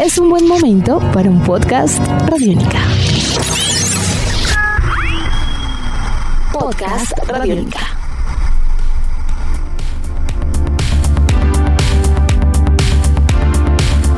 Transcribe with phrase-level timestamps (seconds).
[0.00, 2.80] es un buen momento para un podcast Radiónica.
[6.52, 8.02] Podcast Radiónica.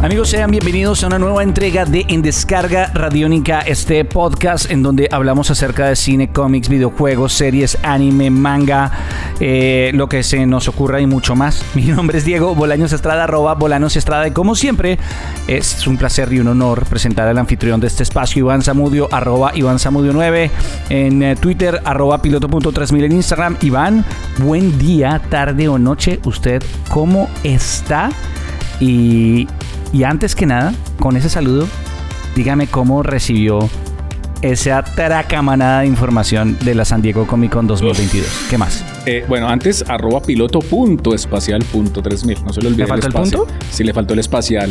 [0.05, 5.09] Amigos, sean bienvenidos a una nueva entrega de En Descarga Radiónica, este podcast en donde
[5.11, 8.93] hablamos acerca de cine, cómics, videojuegos, series, anime, manga,
[9.41, 11.65] eh, lo que se nos ocurra y mucho más.
[11.75, 14.99] Mi nombre es Diego Bolaños Estrada, arroba Bolaños Estrada, y como siempre,
[15.47, 19.53] es un placer y un honor presentar al anfitrión de este espacio, Iván Zamudio, arroba
[19.55, 20.51] Iván Zamudio 9,
[20.91, 23.57] en eh, Twitter, arroba piloto.3000 en Instagram.
[23.61, 24.05] Iván,
[24.39, 28.11] buen día, tarde o noche, ¿usted cómo está?
[28.81, 29.47] Y
[29.95, 31.69] y antes que nada, con ese saludo,
[32.35, 33.61] dígame cómo recibió
[34.45, 38.27] esa tracamanada de información de la San Diego Comic Con 2022.
[38.51, 38.85] ¿Qué más?
[39.07, 42.45] Eh, bueno, antes arroba piloto punto espacial punto 3000.
[42.45, 43.39] No se le olvide ¿Le faltó el, espacio.
[43.47, 43.55] punto?
[43.71, 44.71] Sí, le faltó el espacial.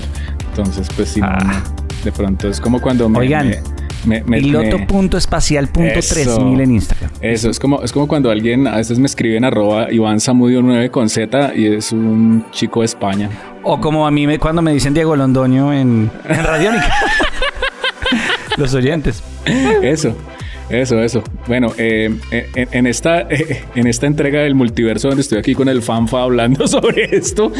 [0.49, 1.63] Entonces, pues sí, Ah.
[2.03, 3.17] de pronto es como cuando me.
[3.19, 3.47] Oigan,
[4.05, 6.47] me, me- me- Piloto.espacial.3000 Eso.
[6.61, 7.09] en Instagram.
[7.21, 10.61] Eso, es como, es como cuando alguien a veces me escribe en arroba Iván Samudio
[10.61, 13.29] 9 con Z y es un chico de España.
[13.63, 16.93] O como a mí me, cuando me dicen Diego Londoño en, en Radiónica.
[18.57, 19.23] Los oyentes.
[19.83, 20.15] Eso,
[20.69, 21.23] eso, eso.
[21.47, 25.67] Bueno, eh, eh, en, esta, eh, en esta entrega del multiverso donde estoy aquí con
[25.69, 27.51] el fanfa hablando sobre esto.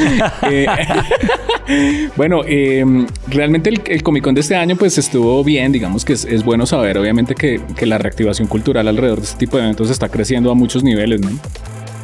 [0.50, 0.66] eh,
[2.16, 2.84] bueno, eh,
[3.28, 6.98] realmente el, Comic Con de este año pues estuvo bien, digamos que es, bueno saber
[6.98, 10.56] obviamente que, que la reactivación cultural alrededor de este tipo de eventos está creciendo a
[10.56, 11.30] muchos niveles, ¿no?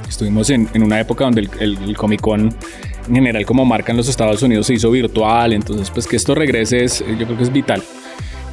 [0.07, 2.53] Estuvimos en, en una época donde el, el- el Comic Con
[3.07, 6.35] en general como marca en los Estados Unidos se hizo virtual, entonces pues que esto
[6.35, 7.81] regrese es, yo creo que es vital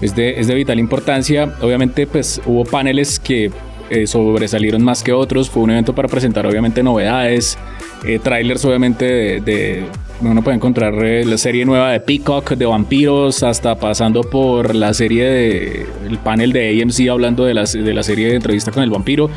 [0.01, 1.55] es de, es de vital importancia.
[1.61, 3.51] Obviamente, pues hubo paneles que
[3.89, 5.49] eh, sobresalieron más que otros.
[5.49, 7.57] Fue un evento para presentar, obviamente, novedades,
[8.05, 9.85] eh, trailers, obviamente, de,
[10.21, 14.93] uno puede encontrar eh, la serie nueva de Peacock de vampiros, hasta pasando por la
[14.93, 18.83] serie de el panel de AMC hablando de la, de la serie de entrevista con
[18.83, 19.31] el vampiro.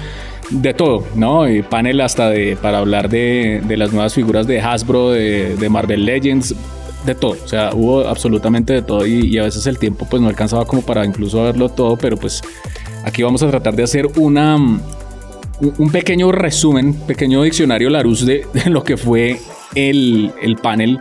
[0.49, 1.47] De todo, ¿no?
[1.47, 6.05] Y panel hasta de para hablar de, de las nuevas figuras de Hasbro, de Marvel
[6.05, 6.55] Legends,
[7.05, 10.21] de todo, o sea, hubo absolutamente de todo y, y a veces el tiempo pues
[10.21, 12.41] no alcanzaba como para incluso verlo todo, pero pues
[13.05, 14.81] aquí vamos a tratar de hacer una mm,
[15.77, 19.39] un pequeño resumen, pequeño diccionario Larus de, de lo que fue
[19.75, 20.99] el, el panel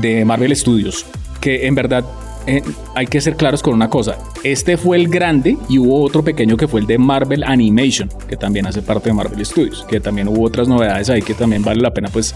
[0.00, 1.06] de Marvel Studios,
[1.40, 2.04] que en verdad
[2.46, 2.62] eh,
[2.94, 6.56] hay que ser claros con una cosa, este fue el grande y hubo otro pequeño
[6.56, 10.28] que fue el de Marvel Animation, que también hace parte de Marvel Studios, que también
[10.28, 12.34] hubo otras novedades ahí que también vale la pena pues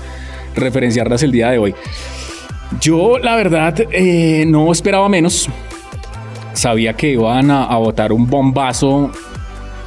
[0.55, 1.75] referenciarlas el día de hoy.
[2.81, 5.49] Yo, la verdad, eh, no esperaba menos.
[6.53, 9.11] Sabía que iban a, a botar un bombazo,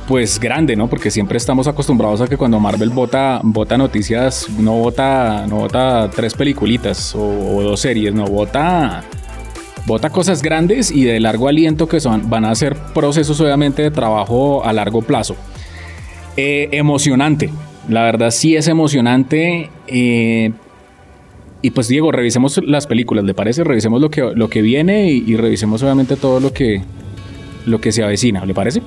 [0.08, 0.88] pues grande, ¿no?
[0.90, 6.10] Porque siempre estamos acostumbrados a que cuando Marvel vota, vota noticias, no vota, no vota
[6.14, 9.04] tres peliculitas o, dos series, no vota,
[9.86, 13.92] vota cosas grandes y de largo aliento que son, van a ser procesos, obviamente, de
[13.92, 15.36] trabajo a largo plazo.
[16.36, 17.50] Eh, emocionante,
[17.90, 19.70] la verdad, sí es emocionante.
[19.88, 20.52] eh,
[21.62, 23.64] y pues Diego, revisemos las películas, ¿le parece?
[23.64, 26.82] Revisemos lo que, lo que viene y, y revisemos obviamente todo lo que,
[27.66, 28.82] lo que se avecina, ¿le parece?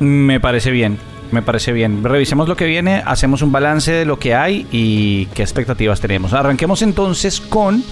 [0.00, 0.98] Me parece bien.
[1.30, 2.04] Me parece bien.
[2.04, 6.34] Revisemos lo que viene, hacemos un balance de lo que hay y qué expectativas tenemos.
[6.34, 7.82] Arranquemos entonces con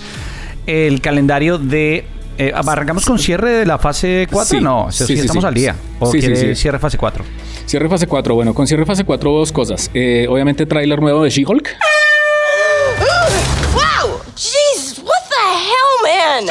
[0.67, 2.05] el calendario de.
[2.37, 4.59] eh, ¿Arrancamos con cierre de la fase 4?
[4.59, 4.63] Sí.
[4.63, 5.75] no, sí, Sí, sí, estamos al día.
[6.01, 7.25] ¿O Sí, sí, quiere cierre fase 4?
[7.65, 9.91] Cierre fase 4, bueno, con cierre fase 4 dos cosas.
[9.95, 11.69] Eh, obviamente tráiler nuevo de She-Hulk.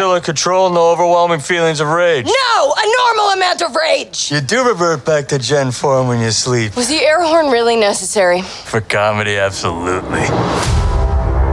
[0.09, 2.25] Still in control, no overwhelming feelings of rage.
[2.25, 4.31] No, a normal amount of rage.
[4.31, 6.75] You do revert back to Gen form when you sleep.
[6.75, 8.41] Was the air horn really necessary?
[8.41, 10.21] For comedy, absolutely.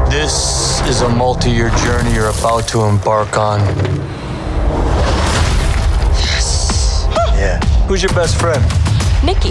[0.09, 3.61] This is a multi year journey you're about to embark on.
[6.17, 7.07] Yes.
[7.37, 7.61] Yeah.
[7.89, 8.63] Who's your best friend?
[9.23, 9.51] Nikki.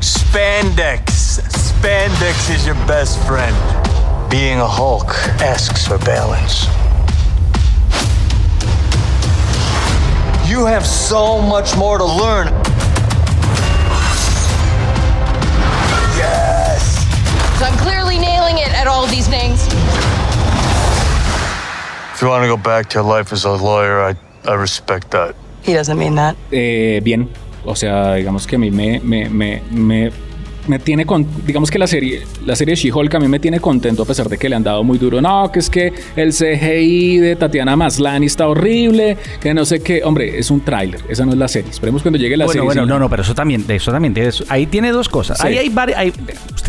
[0.00, 1.04] Spandex.
[1.50, 3.54] Spandex is your best friend.
[4.30, 5.10] Being a Hulk
[5.42, 6.66] asks for balance.
[10.52, 12.48] You have so much more to learn.
[16.12, 16.84] Yes!
[17.58, 19.66] So I'm clearly nailing it at all these things.
[22.12, 24.14] If you want to go back to your life as a lawyer, I,
[24.44, 25.34] I respect that.
[25.62, 26.36] He doesn't mean that.
[26.52, 27.30] Eh, bien,
[27.64, 30.12] o sea, digamos que a mí me, me, me, me,
[30.68, 34.02] me tiene con, digamos que la serie, la serie She-Hulk a mí me tiene contento
[34.02, 35.20] a pesar de que le han dado muy duro.
[35.20, 40.02] No, que es que el CGI de Tatiana Maslany está horrible, que no sé qué.
[40.04, 41.70] Hombre, es un tráiler, esa no es la serie.
[41.70, 42.66] Esperemos cuando llegue la bueno, serie.
[42.66, 45.38] bueno, no, no, pero eso también, eso también, eso- ahí tiene dos cosas.
[45.38, 45.46] Sí.
[45.48, 45.98] Ahí hay varias,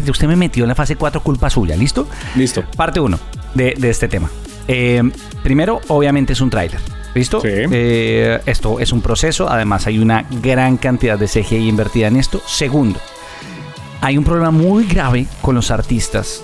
[0.09, 2.07] usted me metió en la fase 4 culpa suya, ¿listo?
[2.35, 2.63] Listo.
[2.75, 3.19] Parte 1
[3.53, 4.29] de, de este tema.
[4.67, 5.01] Eh,
[5.43, 6.79] primero, obviamente es un tráiler.
[7.15, 7.41] ¿Listo?
[7.41, 7.49] Sí.
[7.51, 12.41] Eh, esto es un proceso, además hay una gran cantidad de CGI invertida en esto.
[12.47, 12.99] Segundo,
[14.03, 16.43] hay un problema muy grave con los artistas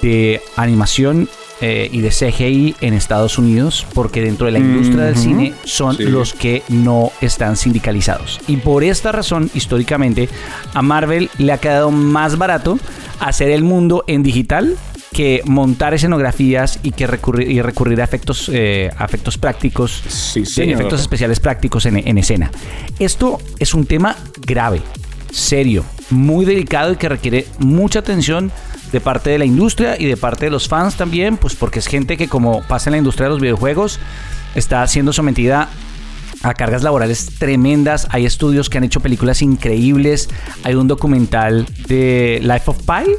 [0.00, 1.28] de animación
[1.60, 5.96] eh, y de CGI en Estados Unidos, porque dentro de la industria del cine son
[5.96, 6.04] Sí.
[6.04, 8.40] los que no están sindicalizados.
[8.46, 10.28] Y por esta razón, históricamente,
[10.72, 12.78] a Marvel le ha quedado más barato
[13.18, 14.76] hacer el mundo en digital
[15.12, 20.42] que montar escenografías y que recurrir, y recurrir a efectos, eh, a efectos prácticos, Sí,
[20.42, 22.50] de efectos especiales prácticos en, en escena.
[23.00, 24.80] Esto es un tema grave,
[25.30, 28.50] serio, muy delicado y que requiere mucha atención
[28.92, 31.86] de parte de la industria y de parte de los fans también, pues porque es
[31.86, 33.98] gente que como pasa en la industria de los videojuegos,
[34.54, 35.68] está siendo sometida
[36.42, 38.06] a cargas laborales tremendas.
[38.10, 40.28] Hay estudios que han hecho películas increíbles.
[40.62, 43.10] Hay un documental de Life of Pi,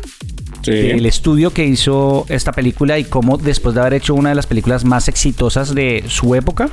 [0.61, 0.71] Sí.
[0.71, 4.47] el estudio que hizo esta película y cómo después de haber hecho una de las
[4.47, 6.69] películas más exitosas de su época,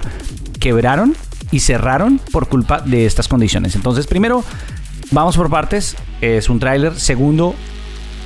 [0.61, 1.15] quebraron
[1.51, 3.75] y cerraron por culpa de estas condiciones.
[3.75, 4.45] Entonces, primero,
[5.13, 5.97] vamos por partes.
[6.21, 6.99] Es un tráiler.
[6.99, 7.55] Segundo,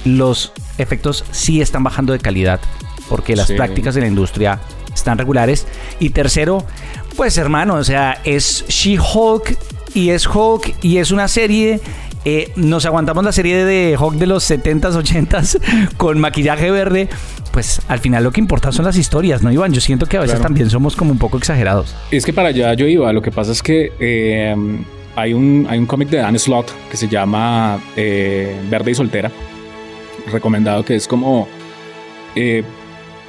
[0.04, 2.60] los efectos sí están bajando de calidad
[3.08, 3.54] porque las Sí.
[3.54, 4.58] prácticas de la industria
[4.94, 5.66] están regulares.
[6.00, 6.64] Y tercero,
[7.16, 9.56] pues hermano, o sea, es She-Hulk
[9.94, 11.80] y es Hulk y es una serie.
[12.28, 15.60] eh, nos aguantamos la serie de Hulk de los 70s, 80s
[15.96, 17.08] con maquillaje verde.
[17.52, 19.72] Pues al final lo que importa son las historias, ¿no, Iván?
[19.72, 20.42] Yo siento que a veces Claro.
[20.48, 21.94] también somos como un poco exagerados.
[22.10, 23.12] Es que para allá yo iba.
[23.12, 24.56] Lo que pasa es que eh,
[25.16, 29.30] hay un, hay un cómic de Dan Slott que se llama eh, Verde y Soltera.
[30.30, 31.46] Recomendado que es como
[32.34, 32.62] eh,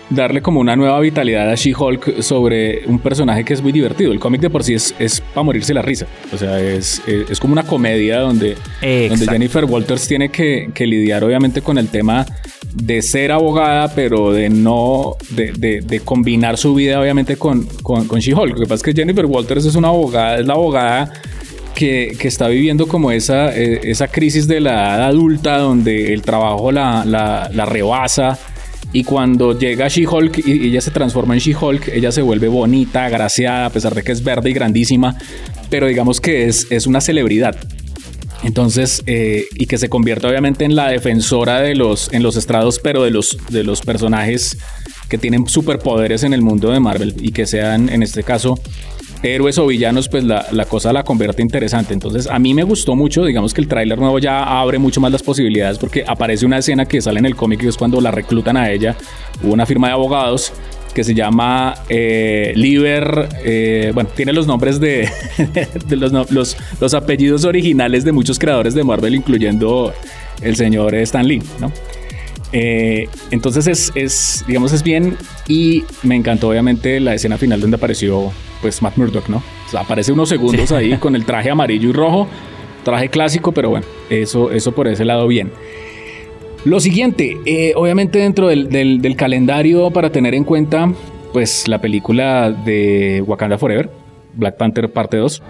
[0.10, 4.12] darle como una nueva vitalidad a She-Hulk sobre un personaje que es muy divertido.
[4.12, 6.08] El cómic de por sí es, es para morirse la risa.
[6.34, 8.56] O sea, es, es, es como una comedia donde,
[9.10, 9.28] donde.
[9.28, 12.26] Jennifer Walters tiene que, que lidiar obviamente con el tema
[12.74, 18.08] de ser abogada, pero de no, de, de- de combinar su vida obviamente con, con,
[18.08, 18.54] con She-Hulk.
[18.54, 21.12] Lo que pasa es que Jennifer Walters es una abogada, es la abogada
[21.78, 26.72] que, está viviendo como esa, eh, esa crisis de la edad adulta donde el trabajo
[26.72, 28.40] la, la, rebasa.
[28.94, 33.06] Y cuando llega She-Hulk y y ella se transforma en She-Hulk, ella se vuelve bonita,
[33.06, 35.16] agraciada, a pesar de que es verde y grandísima,
[35.70, 37.56] pero digamos que es, es una celebridad.
[38.44, 42.80] Entonces, eh, y que se convierte obviamente en la defensora de los, en los estrados,
[42.80, 44.58] pero de los, de los personajes
[45.10, 48.60] que tienen superpoderes en el mundo de Marvel y que sean, en este caso,
[49.24, 51.94] héroes o villanos, pues la, la cosa la convierte interesante.
[51.94, 55.12] Entonces, a mí me gustó mucho, digamos que el tráiler nuevo ya abre mucho más
[55.12, 58.12] las posibilidades porque aparece una escena que sale en el cómic que es cuando la
[58.12, 58.96] reclutan a ella,
[59.44, 60.54] hubo una firma de abogados
[60.94, 65.08] que se llama eh, Liber, eh, bueno, tiene los nombres de,
[65.88, 69.94] de los, los, los apellidos originales de muchos creadores de Marvel, incluyendo
[70.42, 71.72] el señor Stan Lee, ¿no?
[72.54, 75.18] Eh, entonces es, es, digamos, es bien
[75.48, 79.38] y me encantó obviamente la escena final donde apareció pues Matt Murdock, ¿no?
[79.38, 82.28] O sea, aparece unos segundos ahí con el traje amarillo y rojo,
[82.84, 85.52] traje clásico, pero bueno, eso, eso por ese lado bien.
[86.66, 90.92] Lo siguiente, eh, obviamente dentro del, del- del calendario para tener en cuenta,
[91.34, 93.90] pues la película de Wakanda Forever,
[94.34, 95.42] Black Panther parte 2.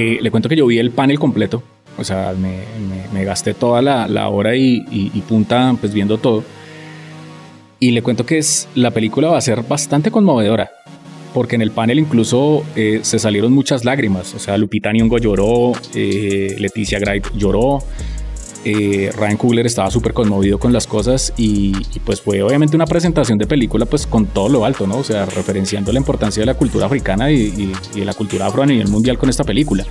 [0.00, 1.62] Eh, le cuento que yo vi el panel completo,
[1.98, 2.48] o sea, me,
[2.88, 6.42] me- me gasté toda la, la hora y, y- y punta pues viendo todo.
[7.78, 10.70] Y le cuento que es, la película va a ser bastante conmovedora,
[11.34, 15.72] porque en el panel incluso eh, se salieron muchas lágrimas, o sea, Lupita Nyong'o lloró,
[15.94, 17.80] eh, Leticia Wright lloró,
[18.64, 21.72] eh, Ryan Coogler estaba súper conmovido con las cosas y,
[22.04, 24.98] pues fue obviamente una presentación de película pues con todo lo alto, ¿no?
[24.98, 28.66] O sea, referenciando la importancia de la cultura africana y, de la cultura afro a
[28.66, 29.84] nivel mundial con esta película.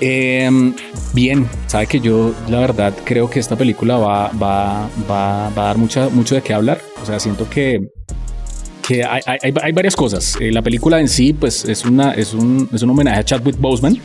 [0.00, 0.48] Eh,
[1.12, 5.66] bien, sabe que yo la verdad creo que esta película va, va, va, va a
[5.66, 6.80] dar mucha, mucho de qué hablar.
[7.02, 7.88] O sea, siento que,
[8.86, 10.36] que hay, hay- hay varias cosas.
[10.40, 13.58] Eh, la película en sí, pues es, una, es, un, es un homenaje a Chadwick
[13.58, 13.98] Boseman.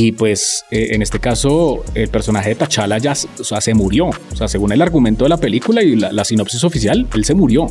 [0.00, 4.06] Y pues eh, en este caso el personaje de T'Challa ya se murió.
[4.06, 7.66] O sea, según el argumento de la película y la, sinopsis oficial, él se murió.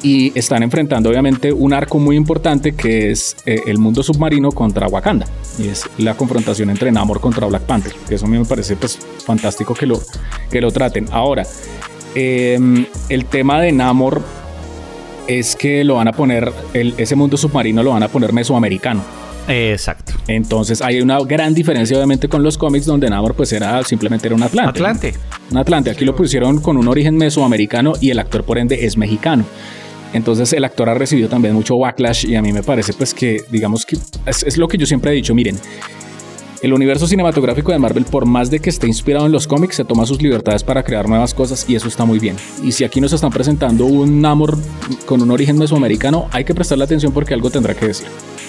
[0.00, 4.86] Y están enfrentando obviamente un arco muy importante que es eh, el mundo submarino contra
[4.86, 5.26] Wakanda.
[5.58, 7.94] Y es la confrontación entre Namor contra Black Panther.
[8.08, 8.96] Que eso a mí me parece pues
[9.26, 10.00] fantástico que lo,
[10.52, 11.08] que lo traten.
[11.10, 11.44] Ahora,
[12.14, 14.22] eh, el tema de Namor
[15.26, 19.17] es que lo van a poner, ese mundo submarino lo van a poner mesoamericano.
[19.48, 20.12] Exacto.
[20.28, 24.36] Entonces hay una gran diferencia obviamente con los cómics donde Namor pues era simplemente era
[24.36, 24.70] un Atlante.
[24.70, 25.14] Atlante.
[25.50, 25.90] Un Atlante.
[25.90, 29.44] Aquí lo pusieron con un origen mesoamericano y el actor por ende es mexicano.
[30.12, 33.42] Entonces el actor ha recibido también mucho backlash y a mí me parece pues que
[33.50, 35.58] digamos que es, es lo que yo siempre he dicho, miren,
[36.60, 39.84] el universo cinematográfico de Marvel, por más de que esté inspirado en los cómics, se
[39.84, 42.36] toma sus libertades para crear nuevas cosas y eso está muy bien.
[42.64, 44.58] Y si aquí nos están presentando un Namor
[45.06, 48.08] con un origen mesoamericano, hay que prestarle atención porque algo tendrá que decir.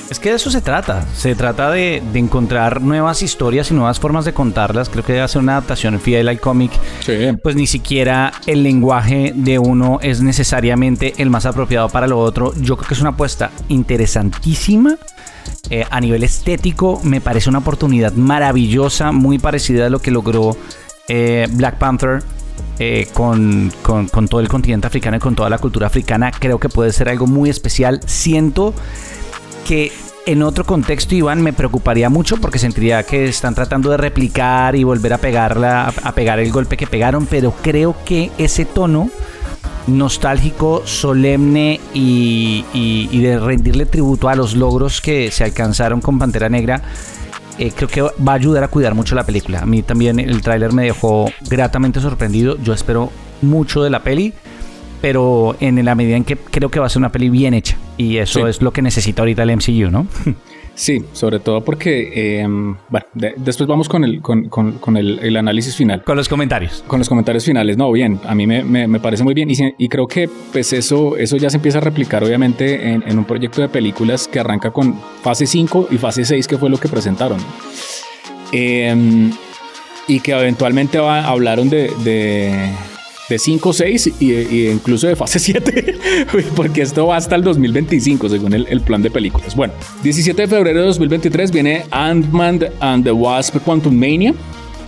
[0.10, 1.06] Es que de eso se trata.
[1.16, 4.90] Se trata de, de encontrar nuevas historias y nuevas formas de contarlas.
[4.90, 6.72] Creo que debe hacer una adaptación fiel al cómic.
[7.06, 7.14] Sí.
[7.44, 12.54] Pues ni siquiera el lenguaje de uno es necesariamente el más apropiado para lo otro.
[12.60, 14.96] Yo creo que es una apuesta interesantísima.
[15.70, 20.58] Eh, a nivel estético, me parece una oportunidad maravillosa, muy parecida a lo que logró
[21.08, 22.24] eh, Black Panther
[22.80, 26.32] eh, con, con- con todo el continente africano y con toda la cultura africana.
[26.32, 28.00] Creo que puede ser algo muy especial.
[28.08, 28.74] Siento
[29.70, 29.92] que
[30.26, 34.84] en otro contexto, Iván, me preocuparía mucho porque sentiría que están tratando de replicar y
[34.84, 39.12] volver a pegarla, a, pegar el golpe que pegaron, pero creo que ese tono
[39.86, 46.82] nostálgico, solemne y de rendirle tributo a los logros que se alcanzaron con Pantera Negra,
[47.60, 49.60] eh, creo que va a ayudar a cuidar mucho la película.
[49.60, 52.58] A mí también el tráiler me dejó gratamente sorprendido.
[52.58, 53.12] Yo espero
[53.44, 54.34] mucho de la peli,
[55.02, 57.78] pero en la medida en que creo que va a ser una peli bien hecha.
[57.98, 58.50] Y eso Sí.
[58.50, 60.08] es lo que necesita ahorita el MCU, ¿no?
[60.76, 62.10] Sí, sobre todo porque,
[62.42, 66.06] eh, bueno, de- después vamos con el, con, con- con el, el análisis final.
[66.06, 66.86] Con los comentarios.
[66.88, 69.90] Con los comentarios finales, no, bien, a mí me, me- me parece muy bien y,
[69.90, 73.60] creo que pues eso, eso ya se empieza a replicar obviamente en, en un proyecto
[73.62, 77.40] de películas que arranca con fase 5 y fase 6 que fue lo que presentaron.
[78.54, 79.30] Eh,
[80.08, 82.72] y que eventualmente va- hablaron de, de,
[83.30, 85.98] de 5, 6 y, y incluso de fase 7,
[86.56, 89.56] porque esto va hasta el 2025 según el, el plan de películas.
[89.56, 94.34] Bueno, 17 de febrero de 2023 viene Ant-Man and the Wasp Quantum Mania.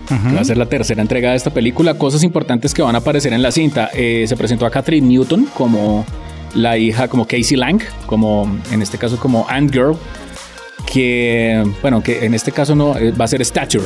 [0.07, 1.93] que Va a ser la tercera entrega de esta película.
[1.93, 3.89] Cosas importantes que van a aparecer en la cinta.
[3.93, 6.05] Eh, se presentó a Catherine Newton como
[6.55, 9.95] la hija, como Casey Lang, como en este caso como Ant Girl,
[10.91, 13.85] que bueno, que en este caso no eh, va a ser Stature,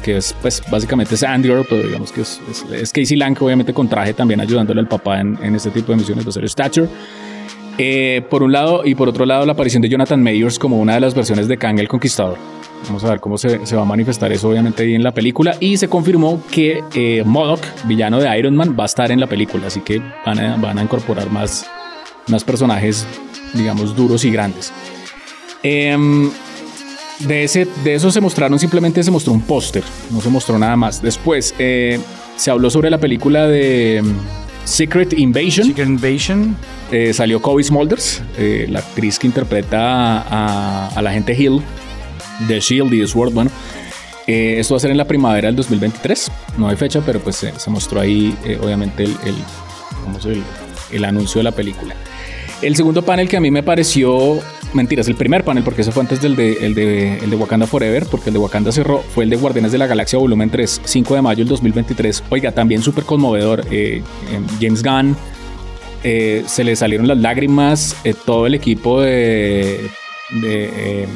[0.00, 3.36] que es pues básicamente es Ant Girl, pero digamos que es, es- es Casey Lang,
[3.40, 6.48] obviamente con traje también ayudándole al papá en, en este tipo de misiones, a ser
[6.48, 6.88] Stature.
[7.78, 10.94] Eh, por un lado y por otro lado la aparición de Jonathan Mayers como una
[10.94, 12.38] de las versiones de Kang el Conquistador.
[12.86, 15.56] Vamos a ver cómo se, se va a manifestar eso obviamente ahí en la película
[15.60, 19.26] y se confirmó que eh, MODOK, villano de Iron Man, va a estar en la
[19.26, 21.66] película, así que van a, van a incorporar más,
[22.28, 23.06] más personajes,
[23.54, 24.72] digamos, duros y grandes.
[25.62, 26.30] Em,
[27.20, 30.76] de, ese, de eso se mostraron, simplemente se mostró un póster, no se mostró nada
[30.76, 31.02] más.
[31.02, 31.98] Después eh,
[32.36, 34.14] se habló sobre la película de em,
[34.64, 35.66] Secret Invasion.
[35.66, 36.56] Secret Invasion.
[36.90, 41.62] Eh, salió Kobe Smulders, eh, la actriz que interpreta a, a la gente Hill
[42.48, 43.32] de Shield y de Sword.
[43.32, 43.50] Bueno,
[44.26, 46.30] eh, esto va a ser en la primavera del 2023.
[46.58, 49.36] No hay fecha, pero pues eh, se mostró ahí, eh, obviamente, el, el,
[50.02, 50.42] ¿cómo se dice?
[50.92, 51.94] el anuncio de la película.
[52.62, 54.40] El segundo panel que a mí me pareció,
[54.76, 57.66] mentiras, el primer panel, porque eso fue antes del de, el de, el de Wakanda
[57.66, 60.82] Forever, porque el de Wakanda cerró, fue el de Guardianes de la Galaxia Volumen 3,
[60.84, 62.22] 5 de mayo del 2023.
[62.30, 63.66] Oiga, también súper conmovedor.
[63.70, 65.16] eh, eh, James Gunn,
[66.04, 69.90] eh, se le salieron las lágrimas, todo el equipo de,
[70.30, 70.70] de,
[71.04, 71.08] eh,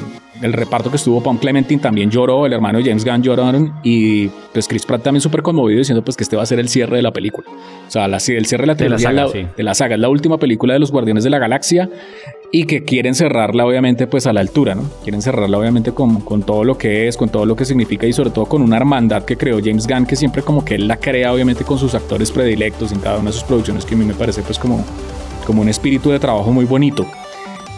[0.43, 4.69] el reparto que estuvo, Pam Clementine también lloró, el hermano James Gunn lloraron y pues
[4.69, 7.03] Chris Pratt también súper conmovido diciendo pues que este va a ser el cierre de
[7.03, 7.47] la película.
[7.87, 9.47] O sea, la- el cierre de la, De la trilogía, saga, la- sí.
[9.57, 11.91] de la saga, es la última película de los Guardianes de la Galaxia
[12.53, 14.83] y que quieren cerrarla obviamente pues a la altura, ¿no?
[15.03, 18.13] Quieren cerrarla obviamente con, con todo lo que es, con todo lo que significa y
[18.13, 20.97] sobre todo con una hermandad que creó James Gunn que siempre como que él la
[20.97, 24.05] crea obviamente con sus actores predilectos en cada una de sus producciones que a mí
[24.05, 24.85] me parece pues como,
[25.47, 27.07] como un espíritu de trabajo muy bonito.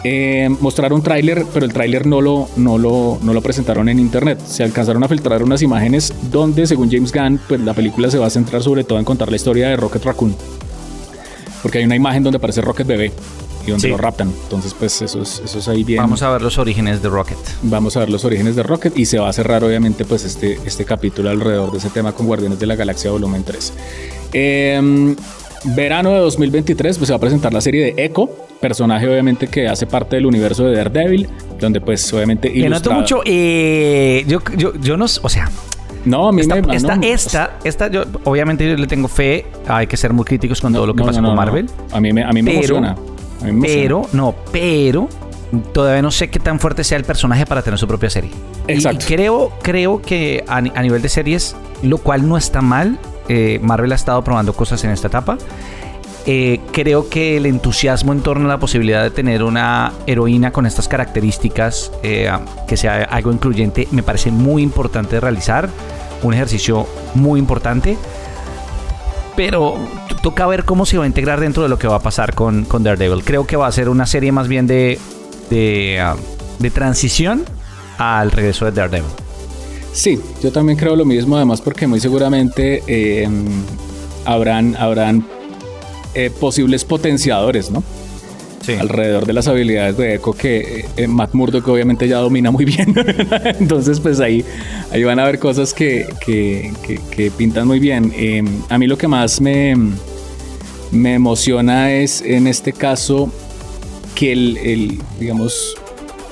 [0.05, 3.99] Eh, mostraron un tráiler, pero el tráiler no lo, no, lo, no lo presentaron en
[3.99, 4.39] internet.
[4.45, 8.27] Se alcanzaron a filtrar unas imágenes donde, según James Gunn, pues la película se va
[8.27, 10.35] a centrar sobre todo en contar la historia de Rocket Raccoon.
[11.61, 13.13] porque hay una imagen donde aparece Rocket Bebé
[13.65, 13.87] y donde Sí.
[13.87, 14.29] lo raptan.
[14.43, 15.99] Entonces, pues eso es, eso es ahí bien.
[16.01, 17.37] Vamos a ver los orígenes de Rocket.
[17.61, 20.59] Vamos a ver los orígenes de Rocket y se va a cerrar obviamente pues este,
[20.65, 23.71] este capítulo alrededor de ese tema con Guardianes de la Galaxia volumen 3.
[24.33, 25.15] Eh,
[25.65, 28.29] verano de 2023 pues se va a presentar la serie de Echo,
[28.59, 31.29] personaje obviamente que hace parte del universo de Daredevil,
[31.59, 33.21] donde pues obviamente Le noto mucho.
[33.25, 35.05] eh, yo, yo, yo no.
[35.05, 35.49] O sea,
[36.05, 36.75] No, a mí esta, me...
[36.75, 39.45] esta, no, esta, esta, yo, obviamente yo le tengo fe.
[39.67, 41.35] Hay que ser muy críticos con todo lo que no, pasa con.
[41.35, 41.69] Marvel.
[41.91, 42.91] A mí me, a mí me Pero- emociona.
[43.41, 43.81] A mí me emociona.
[43.81, 45.09] Pero, no, pero
[45.71, 48.31] todavía no sé qué tan fuerte sea el personaje para tener su propia serie.
[48.67, 49.03] Exacto.
[49.03, 52.97] Y, creo, creo que a nivel de series, lo cual no está mal,
[53.29, 55.37] eh, Marvel ha estado probando cosas en esta etapa.
[56.25, 60.65] Eh, creo que el entusiasmo en torno a la posibilidad de tener una heroína con
[60.65, 62.31] estas características, eh,
[62.65, 65.69] que sea algo incluyente, me parece muy importante de realizar.
[66.21, 67.97] Un ejercicio muy importante.
[69.35, 69.75] Pero
[70.21, 72.65] toca ver cómo se va a integrar dentro de lo que va a pasar con,
[72.69, 73.23] Daredevil.
[73.25, 74.99] Creo que va a ser una serie más bien de,
[75.49, 76.15] de, ah,
[76.59, 77.43] de transición
[77.97, 79.22] al regreso de Daredevil.
[79.93, 83.27] Sí, yo también creo lo mismo, además porque muy seguramente eh,
[84.25, 85.25] habrán, habrán
[86.15, 87.83] eh, posibles potenciadores, ¿no?
[88.65, 88.71] Sí.
[88.75, 92.95] alrededor de las habilidades de Echo que eh, Matt Murdock obviamente ya domina muy bien.
[93.59, 94.45] Entonces, pues ahí,
[94.89, 98.13] ahí van a haber cosas que, que- que- que pintan muy bien.
[98.15, 99.75] Eh, a mí lo que más me,
[100.91, 103.29] me emociona es en este caso
[104.15, 105.75] que el, el, digamos,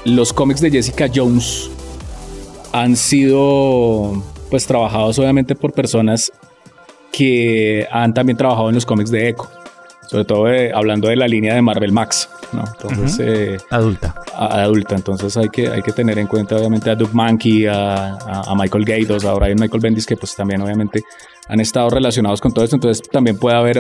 [0.06, 1.70] los cómics de Jessica Jones
[2.74, 6.32] han sido pues trabajados obviamente por personas
[7.12, 9.48] que han también trabajado en los cómics de Echo.
[10.08, 12.66] Sobre todo de- hablando de la línea de Marvel Max, ¿no?
[12.66, 14.14] Entonces, eh, Adulta.
[14.36, 14.96] a- adulta.
[14.96, 18.56] Entonces hay que, hay que tener en cuenta obviamente a Doug Mankey, a, a- a
[18.56, 21.02] Michael Gaydos, a Brian Michael Bendis, que pues también obviamente
[21.48, 22.76] han estado relacionados con todo esto.
[22.76, 23.78] Entonces también puede haber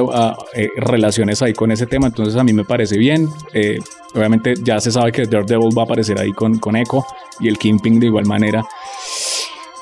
[0.55, 2.07] eh, relaciones ahí con ese tema.
[2.07, 3.27] Entonces a mí me parece bien.
[3.53, 3.79] Eh,
[4.15, 7.03] obviamente ya se sabe que Daredevil va a aparecer ahí con, con Echo
[7.41, 8.63] y el Kingpin de igual manera.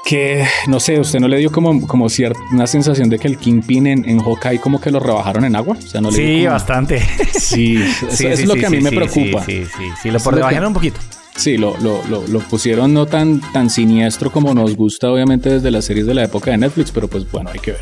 [0.05, 3.37] Que no sé, usted no le dio como, como cierta una sensación de que el
[3.37, 5.77] Kingpin en, en Hawkeye como que lo rebajaron en agua.
[5.77, 6.99] O sea, no le Sí, como- bastante.
[7.37, 7.75] Sí,
[8.09, 9.45] eso es lo que a mí me preocupa.
[9.45, 10.09] Sí, sí, sí.
[10.09, 10.99] Lo por debajaron que- un poquito.
[11.35, 15.69] Sí, lo, lo, lo, lo pusieron no tan, tan siniestro como nos gusta, obviamente, desde
[15.71, 17.81] las series de la época de Netflix, pero pues bueno, hay que ver.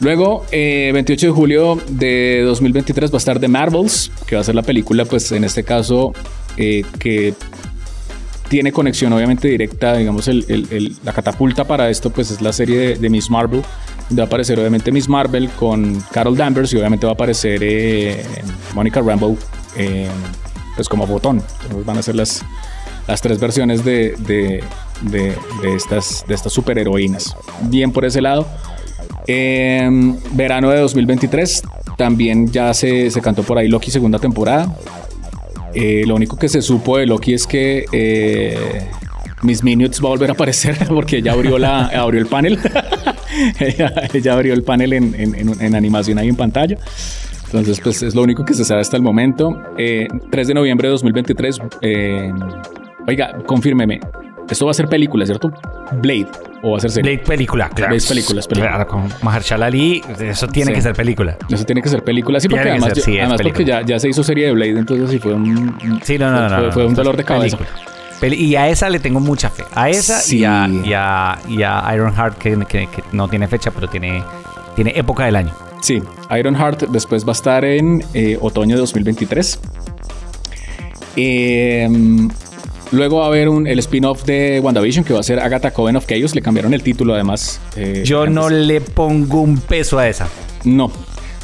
[0.00, 4.44] Luego, eh, 28 de julio de 2023 va a estar The Marvels, que va a
[4.44, 6.12] ser la película, pues en este caso,
[6.56, 7.32] eh, que
[8.48, 12.52] tiene conexión obviamente directa, digamos, el- el- el- la catapulta para esto, pues es la
[12.52, 13.62] serie de, de Miss Marvel,
[14.08, 17.60] donde va a aparecer obviamente Miss Marvel con Carol Danvers y obviamente va a aparecer
[17.62, 18.24] eh,
[18.74, 19.36] Monica Rambeau,
[19.76, 20.08] eh,
[20.76, 21.42] pues como botón.
[21.62, 22.42] Entonces van a ser las,
[23.06, 24.62] las tres versiones de, de,
[25.02, 27.36] de- de estas, de estas superheroínas.
[27.62, 28.46] Bien por ese lado.
[29.26, 29.88] Eh,
[30.32, 31.62] verano de 2023
[31.98, 34.74] también ya se, se cantó por ahí Loki segunda temporada.
[35.80, 38.88] Eh, lo único que se supo de Loki es que eh,
[39.42, 42.58] Miss Minutes va a volver a aparecer porque ella abrió, la, abrió el panel.
[43.60, 46.76] ella, abrió el panel en, en- en- en animación ahí en pantalla.
[47.46, 49.56] Entonces, pues es lo único que se sabe hasta el momento.
[49.78, 51.58] Eh, 3 de noviembre de 2023.
[51.82, 52.32] eh,
[53.06, 54.00] oiga, confírmeme.
[54.50, 55.52] Esto va a ser película, ¿cierto?
[56.00, 56.28] Blade.
[56.62, 57.12] ¿O va a ser serie?
[57.16, 57.92] Blade película, claro.
[57.94, 58.70] Blade película, es película.
[58.76, 60.74] Claro, con Mahershala Ali, eso tiene Sí.
[60.76, 61.36] que ser película.
[61.50, 62.40] Eso tiene que ser película.
[62.40, 64.52] Sí, porque Tiene además, ser, sí, es además porque ya, ya se hizo serie de
[64.52, 66.48] Blade, entonces sí fue un, Sí, no, no, no.
[66.48, 67.58] fue, no, fue no, un dolor de cabeza.
[68.22, 69.64] y a esa le tengo mucha fe.
[69.74, 73.70] A esa y, a, y, a, y a Ironheart, que, que- que no tiene fecha,
[73.70, 74.22] pero tiene,
[74.74, 75.52] tiene época del año.
[75.80, 76.02] Sí,
[76.36, 79.60] Ironheart después va a estar en eh, otoño de 2023.
[81.16, 81.88] Eh,
[82.92, 85.96] luego va a haber un, el spin-off de WandaVision que va a ser Agatha Coven
[85.96, 86.34] of Chaos.
[86.34, 87.60] Le cambiaron el título además.
[87.76, 90.28] eh, Yo no le pongo un peso a esa.
[90.64, 90.90] No,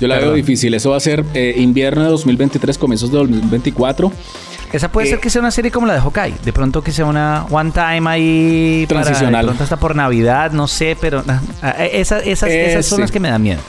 [0.00, 0.74] yo la veo difícil.
[0.74, 4.12] Eso va a ser eh, invierno de 2023, comienzos de 2024.
[4.72, 6.34] Esa puede Eh, ser que sea una serie como la de Hawkeye.
[6.44, 8.86] De pronto que sea una one time ahí.
[8.88, 9.42] para- Transicional.
[9.42, 12.24] de pronto hasta por Navidad, no sé, pero ah, ah, esas,
[12.84, 13.00] son sí.
[13.00, 13.60] las que me dan miedo.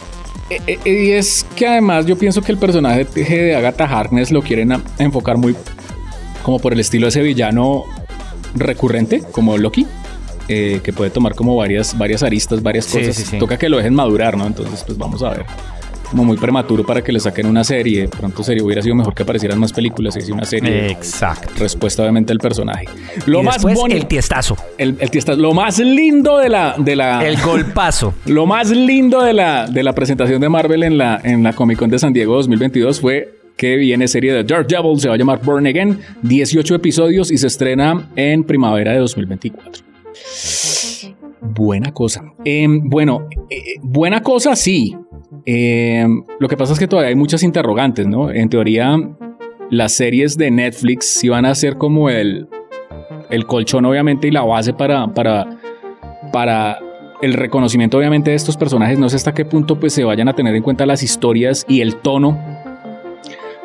[0.85, 5.37] Y es que además yo pienso que el personaje de Agatha Harkness lo quieren enfocar
[5.37, 5.55] muy
[6.45, 7.85] como por el estilo de ese villano
[8.53, 9.85] recurrente, como Loki,
[10.47, 13.15] eh, que puede tomar como varias, varias aristas, varias Sí, cosas.
[13.15, 13.39] sí, sí.
[13.39, 14.45] Toca que lo dejen madurar, ¿no?
[14.45, 15.45] Entonces, pues vamos a ver.
[16.11, 18.01] Como muy prematuro para que le saquen una serie.
[18.01, 20.91] De pronto sería, hubiera sido mejor que aparecieran más películas y así una serie.
[20.91, 21.49] Exacto.
[21.57, 22.85] Respuesta obviamente al personaje.
[23.25, 23.87] Lo y más bonito.
[23.87, 24.55] el tiestazo.
[24.77, 28.13] El, el tiesta- lo más lindo de la, de la, El golpazo.
[28.27, 31.79] lo más lindo de la, de la presentación de Marvel en la, en la Comic
[31.79, 35.41] Con de San Diego 2022 fue que viene serie de Daredevil, se va a llamar
[35.43, 39.83] Born Again, 18 episodios y se estrena en primavera de 2024.
[41.41, 42.33] Buena cosa.
[42.43, 44.95] Em, bueno, eh, buena cosa sí.
[45.45, 46.05] Eh,
[46.39, 48.31] lo que pasa es que todavía hay muchas interrogantes, ¿no?
[48.31, 48.97] En teoría,
[49.69, 52.47] las series de Netflix sí van a ser como el,
[53.29, 55.59] el colchón, obviamente, y la base para, para,
[56.33, 56.79] para
[57.21, 58.97] el reconocimiento, obviamente, de estos personajes.
[58.97, 61.81] No sé hasta qué punto pues, se vayan a tener en cuenta las historias y
[61.81, 62.39] el tono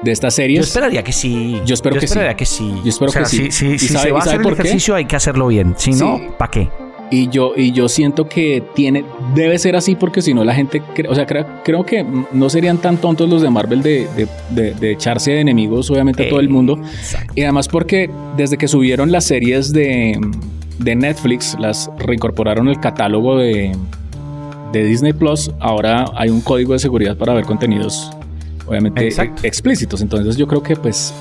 [0.03, 0.67] de estas Yo series.
[0.67, 1.61] esperaría que sí.
[1.67, 2.07] Yo espero que sí.
[2.07, 2.73] esperaría que sí.
[2.83, 3.37] Yo espero O sea, que sí.
[3.51, 4.53] Si, si- ¿Y si sabe- se va a hacer el qué?
[4.53, 5.75] ejercicio, hay que hacerlo bien.
[5.77, 6.25] Si no, Sí.
[6.39, 6.69] ¿para qué?
[7.13, 10.81] Y yo, y yo siento que tiene, debe ser así porque si no la gente,
[11.09, 14.75] o sea, creo, creo que no serían tan tontos los de Marvel de, de- de-
[14.75, 16.79] de echarse de enemigos obviamente a todo el mundo.
[16.79, 17.33] Exacto.
[17.35, 20.21] Y además porque desde que subieron las series de,
[20.79, 23.73] de Netflix, las reincorporaron al catálogo de,
[24.73, 28.13] de Disney Plus, ahora hay un código de seguridad para ver contenidos
[28.71, 29.43] obviamente Exacto.
[29.45, 30.01] e- explícitos.
[30.01, 31.13] Entonces yo creo que pues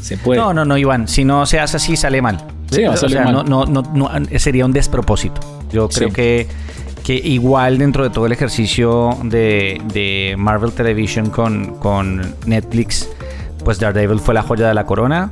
[0.00, 0.38] se puede.
[0.40, 1.08] No, no, no, Iván.
[1.08, 2.44] Si no se hace así, sale mal.
[2.70, 3.32] Sí, O sea, mal.
[3.32, 5.40] No, no, no, no, sería un despropósito.
[5.72, 6.14] Yo creo Sí.
[6.14, 6.46] que,
[7.04, 13.08] que igual dentro de todo el ejercicio de, de Marvel Television con, con Netflix,
[13.64, 15.30] pues Daredevil fue la joya de la corona.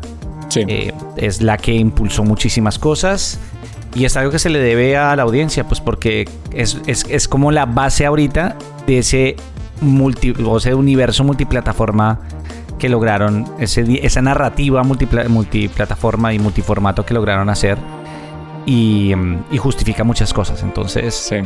[0.49, 0.65] Sí.
[0.69, 3.39] Eh, es la que impulsó muchísimas cosas.
[3.95, 7.29] Y es algo que se le debe a la audiencia, pues porque es, es, es
[7.29, 9.37] como la base ahorita de ese,
[9.83, 12.19] multi, o ese universo multiplataforma
[12.79, 17.77] que lograron, ese, esa narrativa multipla- multiplataforma y multiformato que lograron hacer.
[18.65, 20.63] Y, mm, y justifica muchas cosas.
[20.63, 21.37] Entonces, sí.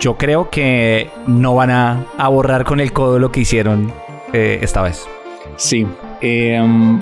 [0.00, 3.92] yo creo que no van a, a borrar con el codo lo que hicieron
[4.32, 5.06] eh, esta vez.
[5.56, 5.86] Sí.
[6.20, 7.00] Eh, um,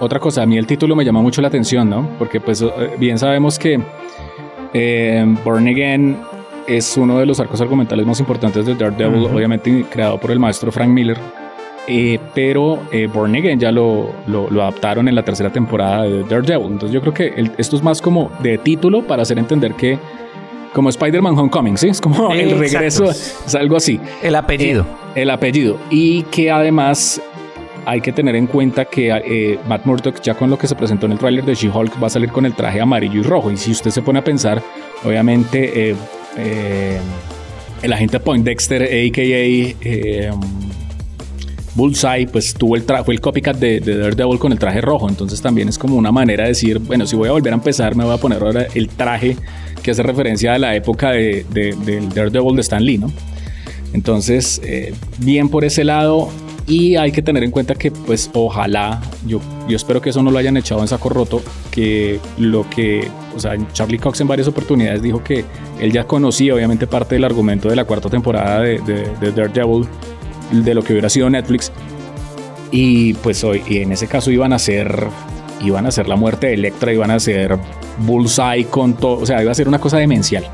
[0.00, 2.08] otra cosa, a mí el título me llama mucho la atención, ¿no?
[2.18, 2.68] Porque pues eh,
[2.98, 3.78] bien sabemos que
[4.72, 6.16] eh, Born Again
[6.68, 10.70] es uno de los arcos argumentales más importantes de Daredevil, obviamente creado por el maestro
[10.70, 11.16] Frank Miller.
[11.90, 16.22] Eh, pero eh, Born Again ya lo, lo- lo adaptaron en la tercera temporada de
[16.24, 16.66] Daredevil.
[16.72, 19.98] Entonces yo creo que el- esto es más como de título para hacer entender que
[20.74, 21.88] como Spider-Man Homecoming, ¿sí?
[21.88, 22.60] Es como el Exacto.
[22.60, 23.98] regreso, es algo así.
[24.22, 24.82] El apellido.
[25.14, 25.78] Eh, el apellido.
[25.88, 27.22] Y que además
[27.86, 31.06] hay que tener en cuenta que eh, Matt Murdock, ya con lo que se presentó
[31.06, 33.50] en el tráiler de She-Hulk, va a salir con el traje amarillo y rojo.
[33.50, 34.62] Y si usted se pone a pensar,
[35.06, 35.96] obviamente, eh,
[36.38, 36.98] eh,
[37.82, 39.22] el agente Poindexter, a.k.a.
[39.22, 40.30] eh,
[41.74, 45.08] Bullseye, pues tuvo el fue el copycat de, de Daredevil con el traje rojo.
[45.08, 47.94] Entonces también es como una manera de decir, bueno, si voy a volver a empezar,
[47.94, 49.36] me voy a poner ahora el traje
[49.82, 53.12] que hace referencia a la época de, de- del Daredevil de Stan Lee, ¿no?
[53.92, 56.28] Entonces, eh, bien por ese lado.
[56.66, 60.30] Y hay que tener en cuenta que, pues, ojalá, yo, yo espero que eso no
[60.30, 64.48] lo hayan echado en saco roto, que lo que, o sea, Charlie Cox en varias
[64.48, 65.46] oportunidades dijo que
[65.80, 69.88] él ya conocía, obviamente, parte del argumento de la cuarta temporada de, de, de Daredevil,
[70.52, 71.72] de lo que hubiera sido Netflix.
[72.70, 75.06] Y pues hoy, y en ese caso iban a ser,
[75.64, 77.58] iban a ser la muerte de Electra, iban a ser
[78.00, 80.44] Bullseye con todo, o sea, iba a ser una cosa demencial.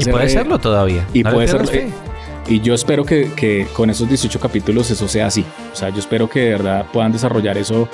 [0.00, 1.06] Y puede eh, serlo todavía.
[1.14, 1.88] y No puede.
[2.48, 5.44] Y yo espero que, que con esos 18 capítulos eso sea así.
[5.72, 7.88] O sea, yo espero que de verdad puedan desarrollar eso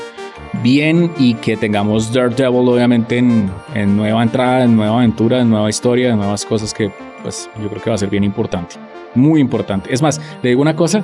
[0.63, 5.69] bien y que tengamos Daredevil obviamente en, en nueva entrada, en nueva aventura, en nueva
[5.69, 8.77] historia, en nuevas cosas que pues yo creo que va a ser bien importante.
[9.15, 9.93] Muy importante.
[9.93, 11.03] Es más, le digo una cosa,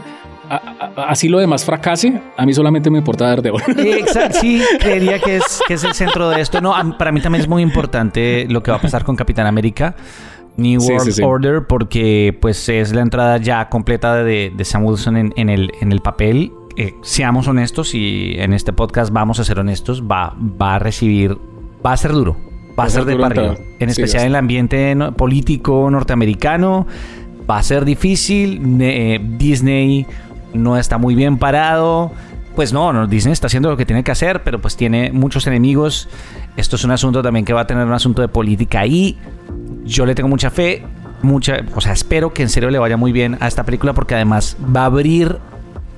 [0.48, 3.62] a- a- así lo demás fracase, a mí solamente me importa Daredevil.
[3.78, 6.60] Exacto, sí, creería que es, que es el centro de esto.
[6.60, 9.94] No, para mí también es muy importante lo que va a pasar con Capitán América.
[10.56, 11.22] New Sí, World sí, sí.
[11.22, 15.70] Order, porque pues es la entrada ya completa de, de Sam Wilson en, en el,
[15.80, 16.52] en el papel.
[16.76, 21.36] Eh, seamos honestos y en este podcast vamos a ser honestos, va, va a recibir,
[21.84, 22.36] va a ser duro,
[22.78, 23.58] va, a ser de entrar.
[23.80, 26.86] En Sí, especial va en el ambiente no- político norteamericano,
[27.50, 28.78] va a ser difícil.
[28.80, 30.06] Eh, Disney
[30.54, 32.12] no está muy bien parado.
[32.54, 35.46] Pues no, no, Disney está haciendo lo que tiene que hacer, pero pues tiene muchos
[35.46, 36.08] enemigos.
[36.56, 39.16] Esto es un asunto también que va a tener un asunto de política ahí.
[39.84, 40.82] Yo le tengo mucha fe,
[41.22, 44.14] mucha, o sea, espero que en serio le vaya muy bien a esta película porque
[44.14, 45.38] además va a abrir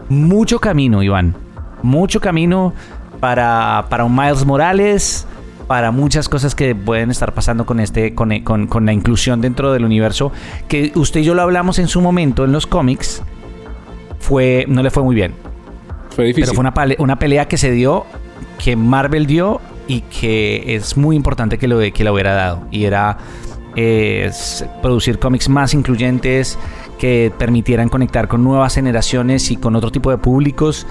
[0.09, 1.35] mucho camino, Iván.
[1.83, 2.73] Mucho camino
[3.21, 5.27] para, para un Miles Morales,
[5.67, 9.73] para muchas cosas que pueden estar pasando con, este, con, con- con la inclusión dentro
[9.73, 10.33] del universo.
[10.69, 13.23] Que usted y yo lo hablamos en su momento en los cómics.
[14.19, 15.35] Fue, no le fue muy bien.
[16.15, 16.45] Fue difícil.
[16.57, 18.05] Pero fue una pelea que se dio,
[18.63, 22.63] que Marvel dio y que es muy importante que lo, que lo hubiera dado.
[22.71, 23.19] Y era
[23.77, 26.59] eh, s- producir cómics más incluyentes
[26.99, 30.87] que permitieran conectar con nuevas generaciones y con otro tipo de públicos.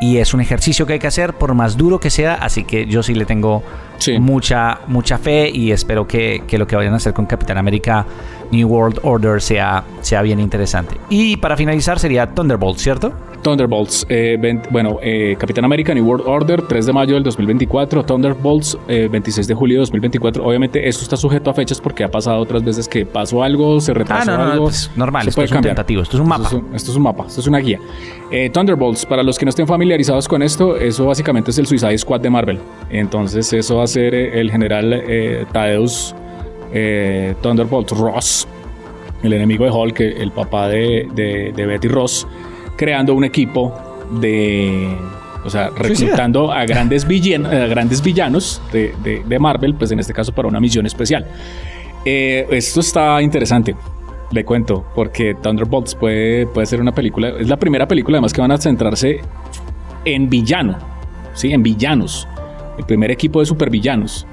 [0.00, 2.34] Y es un ejercicio que hay que hacer, por más duro que sea.
[2.34, 3.64] Así que yo sí le tengo
[3.98, 4.16] Sí.
[4.20, 8.06] mucha, mucha fe y espero que, que lo que vayan a hacer con Capitán América
[8.50, 10.96] New World Order sea, sea bien interesante.
[11.10, 13.12] Y para finalizar sería Thunderbolt, ¿cierto?
[13.42, 14.36] Thunderbolts, eh,
[14.70, 19.46] bueno, eh, Capitán América New World Order, 3 de mayo del 2024, Thunderbolts, eh, 26
[19.46, 20.44] de julio de 2024.
[20.44, 23.94] Obviamente eso está sujeto a fechas porque ha pasado otras veces que pasó algo, se
[23.94, 24.64] retrasó Ah, no, no, algo.
[24.64, 25.74] pues, normal, se esto puede es un cambiar.
[25.76, 26.42] tentativo, esto es un mapa.
[26.44, 27.78] Esto es un, esto es un mapa, esto es una guía.
[28.32, 31.96] Eh, Thunderbolts, para los que no estén familiarizados con esto, eso básicamente es el Suicide
[31.96, 32.58] Squad de Marvel.
[32.90, 35.04] Entonces eso va a ser eh, el general
[35.52, 36.12] Tadeus
[36.72, 38.46] eh, Thunderbolt Ross,
[39.22, 42.26] el enemigo de Hulk, el papá de, de- de Betty Ross,
[42.76, 43.74] creando un equipo
[44.20, 44.96] de.
[45.44, 49.98] O sea, reclutando a grandes, villan- a grandes villanos de, de- de Marvel, pues en
[50.00, 51.26] este caso para una misión especial.
[52.04, 53.74] Eh, esto está interesante,
[54.30, 57.28] le cuento, porque Thunderbolts puede, puede ser una película.
[57.38, 59.20] Es la primera película, además, que van a centrarse
[60.04, 60.76] en villano,
[61.34, 61.52] ¿sí?
[61.52, 62.26] En villanos.
[62.76, 64.26] El primer equipo de supervillanos.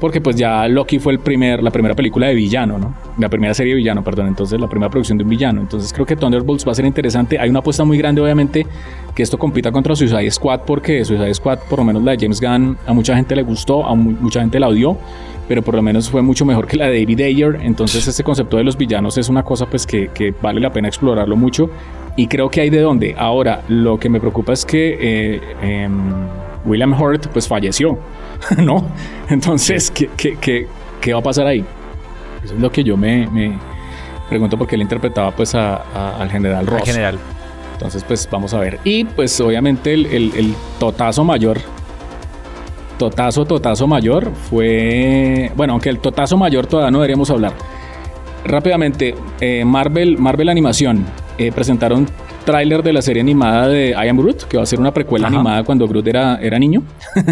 [0.00, 2.94] Porque pues ya Loki fue el primer, la primera película de villano, ¿no?
[3.18, 4.26] La primera serie de villano, perdón.
[4.28, 5.60] Entonces la primera producción de un villano.
[5.62, 7.38] Entonces creo que Thunderbolts va a ser interesante.
[7.38, 8.66] Hay una apuesta muy grande, obviamente,
[9.14, 12.40] que esto compita contra Suicide Squad, porque Suicide Squad, por lo menos la de James
[12.40, 14.98] Gunn, a mucha gente le gustó, a mu- mucha gente la odió,
[15.48, 17.58] pero por lo menos fue mucho mejor que la de David Ayer.
[17.62, 20.88] Entonces este concepto de los villanos es una cosa pues que, que vale la pena
[20.88, 21.70] explorarlo mucho.
[22.18, 23.14] Y creo que hay de dónde.
[23.18, 25.92] Ahora, lo que me preocupa es que eh, em,
[26.64, 27.98] William Hurt pues falleció,
[28.58, 28.86] ¿no?
[29.28, 30.66] Entonces, ¿qué, qué, qué,
[31.00, 31.64] qué va a pasar ahí?
[32.44, 33.58] Eso es lo que yo me, me
[34.28, 36.80] pregunto porque él interpretaba pues a- a- al general Ross.
[36.80, 37.18] En general.
[37.74, 38.78] Entonces, pues vamos a ver.
[38.84, 41.58] Y pues obviamente el, el- el totazo mayor,
[42.98, 47.52] totazo, totazo mayor fue, bueno, aunque el totazo mayor todavía no deberíamos hablar.
[48.44, 51.04] Rápidamente, eh, Marvel, Marvel Animación
[51.36, 52.06] eh, presentaron
[52.44, 55.26] tráiler de la serie animada de I Am Groot, que va a ser una precuela
[55.26, 55.34] Ajá.
[55.36, 56.82] animada cuando Groot era, era niño.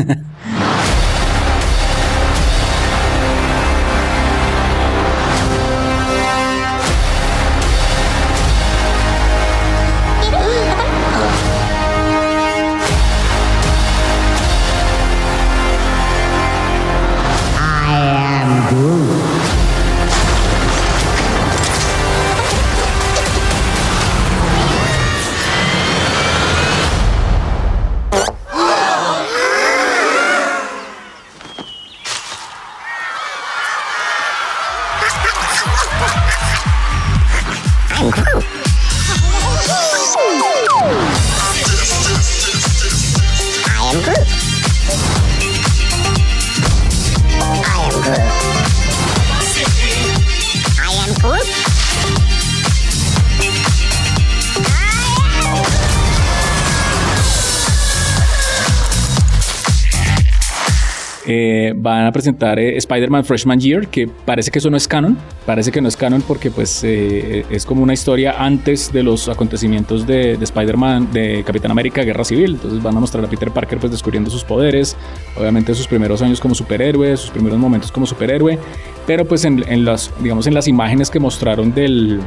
[61.27, 65.17] Eh, van a presentar eh, Spider-Man Freshman Year, que parece que eso no es canon.
[65.47, 69.29] Parece que no es canon porque pues eh, es como una historia antes de los
[69.29, 72.55] acontecimientos de, de Spider-Man, de Capitán América, Guerra Civil.
[72.55, 74.97] Entonces van a mostrar a Peter Parker pues descubriendo sus poderes,
[75.37, 78.59] obviamente sus primeros años como superhéroe, sus primeros momentos como superhéroe.
[79.07, 82.21] Pero pues en las, digamos, en las imágenes que mostraron del,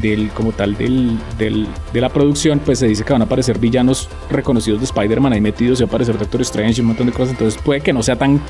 [0.00, 3.58] del como tal del, del- de la producción, pues se dice que van a aparecer
[3.58, 7.06] villanos reconocidos de Spider-Man ahí metidos, y va a aparecer Doctor Strange y un montón
[7.06, 8.40] de cosas, entonces puede que no sea tan,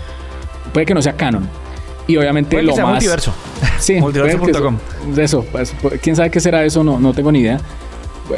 [0.72, 1.48] puede que no sea canon.
[2.06, 2.92] Y obviamente Puede que lo sea más...
[2.94, 3.32] multiverso.
[3.80, 4.80] Sí, Multiverso puede que punto
[5.14, 7.58] eso- Eso, pues, pu- quién sabe qué será eso, no, no tengo ni idea.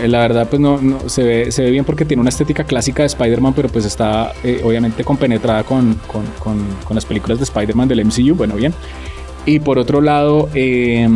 [0.00, 2.62] Eh, La verdad, pues no, no- se, ve, se ve bien porque tiene una estética
[2.64, 7.38] clásica de Spider-Man, pero pues está eh, obviamente compenetrada con, con, con, con las películas
[7.38, 8.72] de Spider-Man del MCU, bueno, bien.
[9.46, 11.08] Y por otro lado, eh,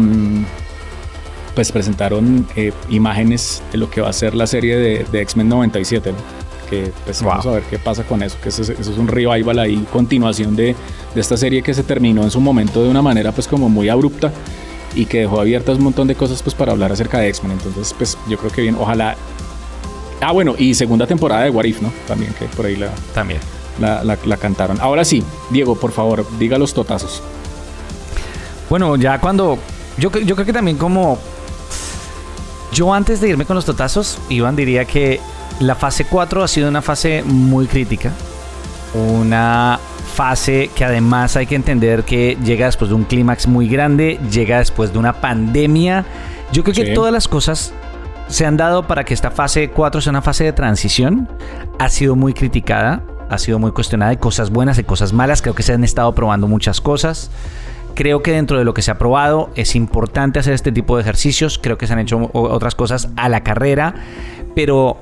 [1.54, 5.48] pues presentaron eh, imágenes de lo que va a ser la serie de, de X-Men
[5.48, 6.18] 97, ¿no?
[6.70, 7.30] que pues Wow.
[7.30, 9.84] vamos a ver qué pasa con eso, que eso, es- eso es un revival ahí,
[9.92, 10.76] continuación de,
[11.14, 13.88] de esta serie que se terminó en su momento de una manera pues como muy
[13.88, 14.30] abrupta
[14.94, 17.92] y que dejó abiertas un montón de cosas pues para hablar acerca de X-Men, entonces
[17.98, 19.16] pues yo creo que bien, ojalá...
[20.20, 21.90] Ah, bueno, y segunda temporada de What If, ¿no?
[22.06, 23.40] También que por ahí la, También.
[23.80, 24.78] la, la- la cantaron.
[24.80, 27.20] Ahora sí, Diego, por favor, diga los totazos.
[28.68, 29.58] Bueno, ya cuando.
[29.98, 31.18] Yo, yo creo que también como.
[32.72, 35.20] Yo antes de irme con los totazos, Iván diría que
[35.58, 38.12] la fase 4 ha sido una fase muy crítica.
[38.94, 39.78] Una
[40.14, 44.58] fase que además hay que entender que llega después de un clímax muy grande, llega
[44.58, 46.04] después de una pandemia.
[46.52, 47.72] Yo creo que todas las cosas
[48.28, 51.28] se han dado para que esta fase 4 sea una fase de transición.
[51.78, 54.10] Ha sido muy criticada, ha sido muy cuestionada.
[54.10, 55.42] Hay cosas buenas y cosas malas.
[55.42, 57.30] Creo que se han estado probando muchas cosas.
[58.00, 61.02] Creo que dentro de lo que se ha probado es importante hacer este tipo de
[61.02, 61.58] ejercicios.
[61.62, 63.94] Creo que se han hecho otras cosas a la carrera,
[64.54, 64.96] pero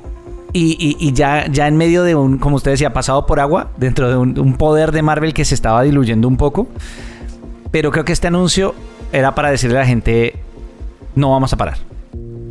[0.53, 3.71] y, y- y ya, ya en medio de un, como usted decía, pasado por agua,
[3.77, 6.67] dentro de un, un poder de Marvel que se estaba diluyendo un poco.
[7.71, 8.75] Pero creo que este anuncio
[9.13, 10.35] era para decirle a la gente,
[11.15, 11.79] no vamos a parar.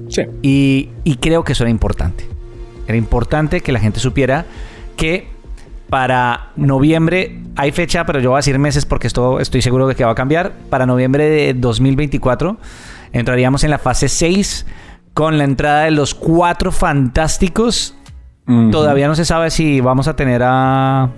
[0.07, 0.21] Sí.
[0.41, 2.25] Y, y creo que eso era importante.
[2.87, 4.45] Era importante que la gente supiera
[4.95, 5.27] que
[5.89, 9.95] para noviembre hay fecha, pero yo voy a decir meses porque esto estoy seguro de
[9.95, 10.51] que va a cambiar.
[10.69, 12.57] Para noviembre de 2024
[13.13, 14.65] entraríamos en la fase 6
[15.13, 17.95] con la entrada de los cuatro fantásticos.
[18.71, 21.03] Todavía no se sabe si vamos a tener a...
[21.03, 21.09] a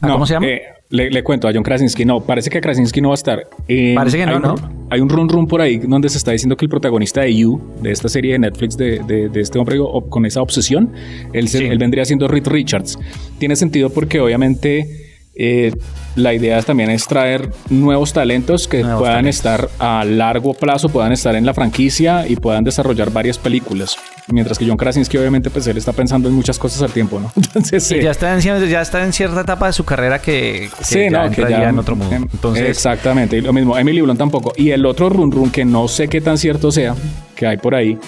[0.00, 0.46] No, ¿Cómo se llama?
[0.46, 2.04] eh, le, le cuento a John Krasinski.
[2.04, 3.46] No, parece que Krasinski no va a estar.
[3.68, 4.54] Eh, Parece que no, hay ¿no?
[4.90, 7.60] Hay un run run por ahí donde se está diciendo que el protagonista de You,
[7.80, 10.90] de esta serie de Netflix de, de- de este hombre con esa obsesión,
[11.32, 11.64] él, se- Sí.
[11.64, 12.98] él vendría siendo Reed Richards.
[13.38, 15.72] Tiene sentido porque obviamente eh,
[16.16, 19.36] la idea también es traer nuevos talentos que Nuevos puedan talentos.
[19.36, 23.96] estar a largo plazo, puedan estar en la franquicia y puedan desarrollar varias películas.
[24.28, 27.32] Mientras que John Krasinski obviamente pues él está pensando en muchas cosas al tiempo, ¿no?
[27.36, 27.84] Entonces...
[27.84, 30.68] Sí, eh, ya está, en, cier- ya está en cierta etapa de su carrera que,
[30.78, 32.14] que Sí, ya no, que ya en otro mundo.
[32.14, 34.52] em, Entonces, exactamente, y lo mismo, Emily Blunt tampoco.
[34.56, 36.94] Y el otro run run que no sé qué tan cierto sea,
[37.36, 37.98] que hay por ahí,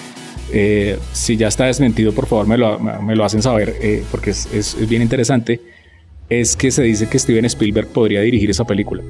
[0.53, 4.31] eh, si ya está desmentido, por favor me lo, me lo hacen saber, eh, porque
[4.31, 5.61] es, es- es bien interesante,
[6.29, 9.03] es que se dice que Steven Spielberg podría dirigir esa película.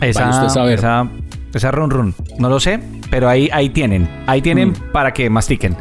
[0.00, 0.78] esa, usted saber.
[0.78, 1.08] esa,
[1.54, 2.80] esa run run, no lo sé,
[3.10, 4.92] pero ahí, ahí tienen, ahí tienen Mm.
[4.92, 5.76] para que mastiquen.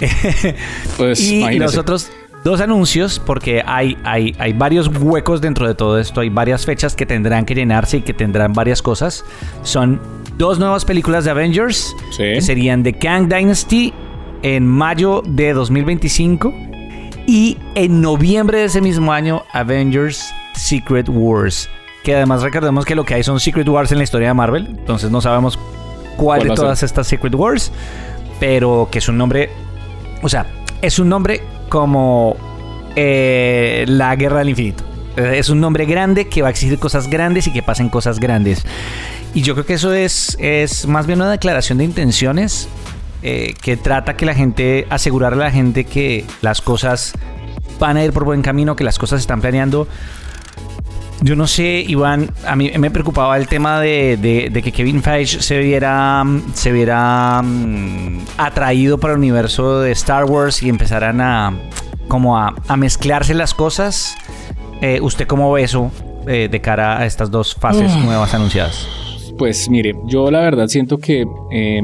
[0.96, 1.64] Pues y imagínese.
[1.64, 2.10] los otros
[2.44, 6.94] dos anuncios, porque hay, hay, hay varios huecos dentro de todo esto, hay varias fechas
[6.96, 9.24] que tendrán que llenarse y que tendrán varias cosas.
[9.62, 10.00] Son
[10.38, 12.22] dos nuevas películas de Avengers, Sí.
[12.34, 13.92] que serían The Kang Dynasty
[14.42, 16.54] en mayo de 2025
[17.30, 21.70] y en noviembre de ese mismo año Avengers Secret Wars.
[22.02, 24.66] Que además recordemos que lo que hay son Secret Wars en la historia de Marvel,
[24.66, 25.56] entonces no sabemos
[26.16, 27.70] cuál, ¿Cuál de todas estas Secret Wars,
[28.40, 29.48] pero que es un nombre,
[30.22, 30.44] o sea,
[30.82, 32.36] es un nombre como
[32.96, 34.82] eh, la Guerra del Infinito.
[35.16, 38.64] Es un nombre grande que va a exigir cosas grandes y que pasen cosas grandes.
[39.34, 42.68] Y yo creo que eso es, es más bien una declaración de intenciones
[43.22, 47.12] eh, que trata que la gente, asegurar a la gente que las cosas
[47.78, 49.86] van a ir por buen camino, que las cosas se están planeando.
[51.22, 55.02] Yo no sé, Iván, a mí me preocupaba el tema de, de- de que Kevin
[55.02, 61.20] Feige se viera, se viera mm, atraído para el universo de Star Wars y empezaran
[61.20, 61.52] a
[62.08, 64.14] como a, a mezclarse las cosas.
[64.80, 65.92] Eh, ¿Usted cómo ve eso
[66.26, 68.88] eh, de cara a estas dos fases nuevas anunciadas?
[69.36, 71.82] Pues mire, yo la verdad siento que eh,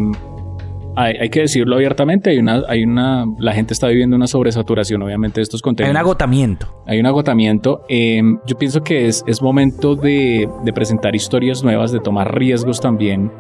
[0.97, 5.03] hay, hay que decirlo abiertamente, hay una, hay una, la gente está viviendo una sobresaturación
[5.03, 5.93] obviamente de estos Hay contenidos.
[5.93, 6.83] un agotamiento.
[6.87, 7.83] Hay un agotamiento.
[7.89, 12.81] Eh, yo pienso que es, es momento de, de presentar historias nuevas, de tomar riesgos
[12.81, 13.31] también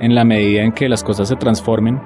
[0.00, 2.00] en la medida en que las cosas se transformen.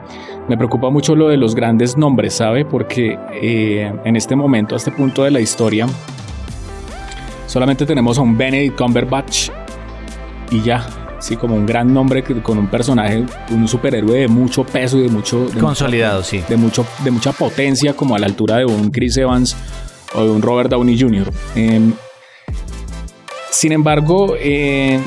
[0.49, 2.65] Me preocupa mucho lo de los grandes nombres, ¿sabe?
[2.67, 5.87] Porque eh, en este momento, a este punto de la historia,
[7.47, 9.49] solamente tenemos a un Benedict Cumberbatch
[10.51, 10.85] y ya.
[11.19, 15.09] Sí, como un gran nombre con un personaje, un superhéroe de mucho peso y de
[15.09, 15.47] mucho...
[15.47, 16.43] de Consolidado, sí.
[16.49, 19.57] de, mucho, de mucha potencia, como a la altura de un Chris Evans
[20.15, 21.33] o de un Robert Downey Jr.
[21.55, 21.81] Eh,
[23.51, 25.01] sin embargo, eh,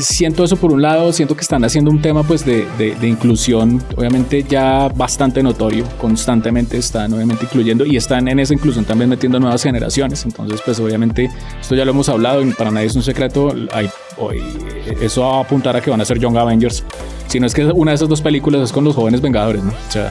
[0.00, 3.82] siento eso por un lado, siento que están haciendo un tema pues de, de- inclusión,
[3.96, 9.40] obviamente ya bastante notorio, constantemente están obviamente incluyendo y están en esa inclusión también metiendo
[9.40, 13.02] nuevas generaciones, entonces pues obviamente esto ya lo hemos hablado y para nadie es un
[13.02, 13.88] secreto, hay,
[15.00, 16.84] eso va a apuntar a que van a ser Young Avengers,
[17.26, 19.70] si no es que una de esas dos películas es con los jóvenes Vengadores, ¿no?
[19.70, 20.10] O sea,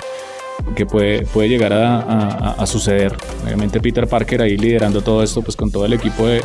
[0.76, 3.16] que puede, puede llegar a, suceder.
[3.44, 6.42] Obviamente Peter Parker ahí liderando todo esto, pues con todo el equipo de,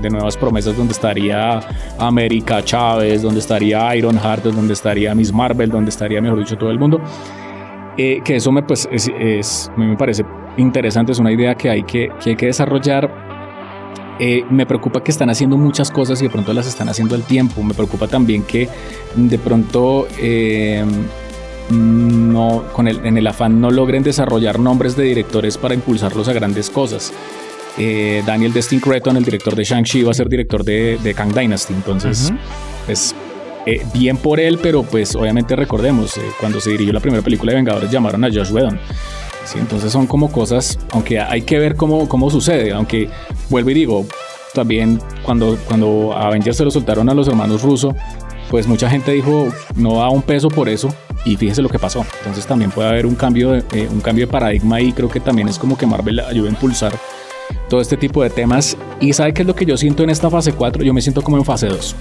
[0.00, 1.60] de- nuevas promesas, donde estaría
[1.98, 6.70] América Chávez, donde estaría Iron Heart, donde estaría Miss Marvel, donde estaría, mejor dicho, todo
[6.70, 7.00] el mundo.
[7.96, 10.24] Eh, que eso me, pues, es, me parece
[10.56, 13.10] interesante, es una idea que hay que, que, hay que desarrollar.
[14.20, 17.22] Eh, me preocupa que están haciendo muchas cosas y de pronto las están haciendo al
[17.22, 17.62] tiempo.
[17.62, 18.68] Me preocupa también que
[19.14, 20.84] de pronto eh,
[21.70, 26.32] no, con el, en el afán no logren desarrollar nombres de directores para impulsarlos a
[26.32, 27.12] grandes cosas.
[27.76, 31.32] Eh, Daniel Destin Cretton, el director de Shang-Chi, va a ser director de, de Kang
[31.32, 31.74] Dynasty.
[31.74, 32.32] Entonces,
[32.86, 33.14] pues
[33.66, 37.52] eh, bien por él, pero pues obviamente recordemos, eh, cuando se dirigió la primera película
[37.52, 38.80] de Vengadores llamaron a Josh Whedon.
[39.44, 43.08] Sí, entonces son como cosas, aunque hay que ver cómo, cómo sucede, aunque
[43.48, 44.06] vuelvo y digo,
[44.54, 47.94] también cuando, cuando a Avengers se lo soltaron a los hermanos rusos,
[48.50, 50.92] pues mucha gente dijo no da un peso por eso
[51.24, 52.04] y fíjese lo que pasó.
[52.18, 55.20] Entonces también puede haber un cambio de, eh, un cambio de paradigma y creo que
[55.20, 56.92] también es como que Marvel ayuda a impulsar
[57.68, 58.76] todo este tipo de temas.
[59.00, 60.82] Y ¿sabe qué es lo que yo siento en esta fase 4?
[60.82, 61.96] Yo me siento como en fase 2.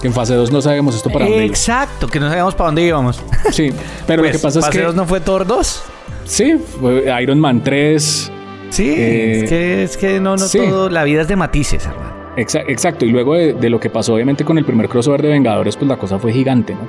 [0.00, 1.46] Que en fase 2 no sabemos esto para dónde iba.
[1.46, 3.20] Exacto, que no sabíamos para dónde íbamos.
[3.50, 3.70] Sí,
[4.06, 5.82] pero Pues, lo que pasa es que Paseos no fue Thor 2.
[6.26, 8.32] sí, fue Iron Man 3,
[8.68, 10.58] Sí, Eh, es que, es que no, no sí.
[10.58, 12.15] todo, la vida es de matices, hermano.
[12.36, 15.76] Exa- exacto, y luego de, lo que pasó obviamente con el primer crossover de Vengadores,
[15.76, 16.80] pues la cosa fue gigante, ¿no?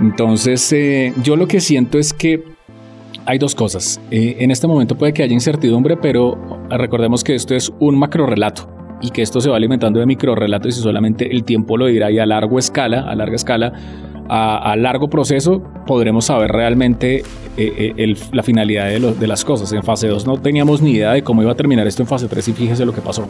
[0.00, 2.42] Entonces, eh, yo lo que siento es que
[3.24, 4.00] hay dos cosas.
[4.10, 6.36] Eh, en este momento puede que haya incertidumbre, pero
[6.70, 8.68] recordemos que esto es un macro relato
[9.00, 12.10] y que esto se va alimentando de micro relatos y solamente el tiempo lo dirá
[12.10, 13.72] y a largo escala, a larga escala,
[14.28, 17.22] a, largo proceso, podremos saber realmente
[17.56, 19.72] eh, eh, la finalidad de las cosas.
[19.72, 22.28] En fase 2 no teníamos ni idea de cómo iba a terminar esto en fase
[22.28, 23.26] 3 y fíjese lo que pasó.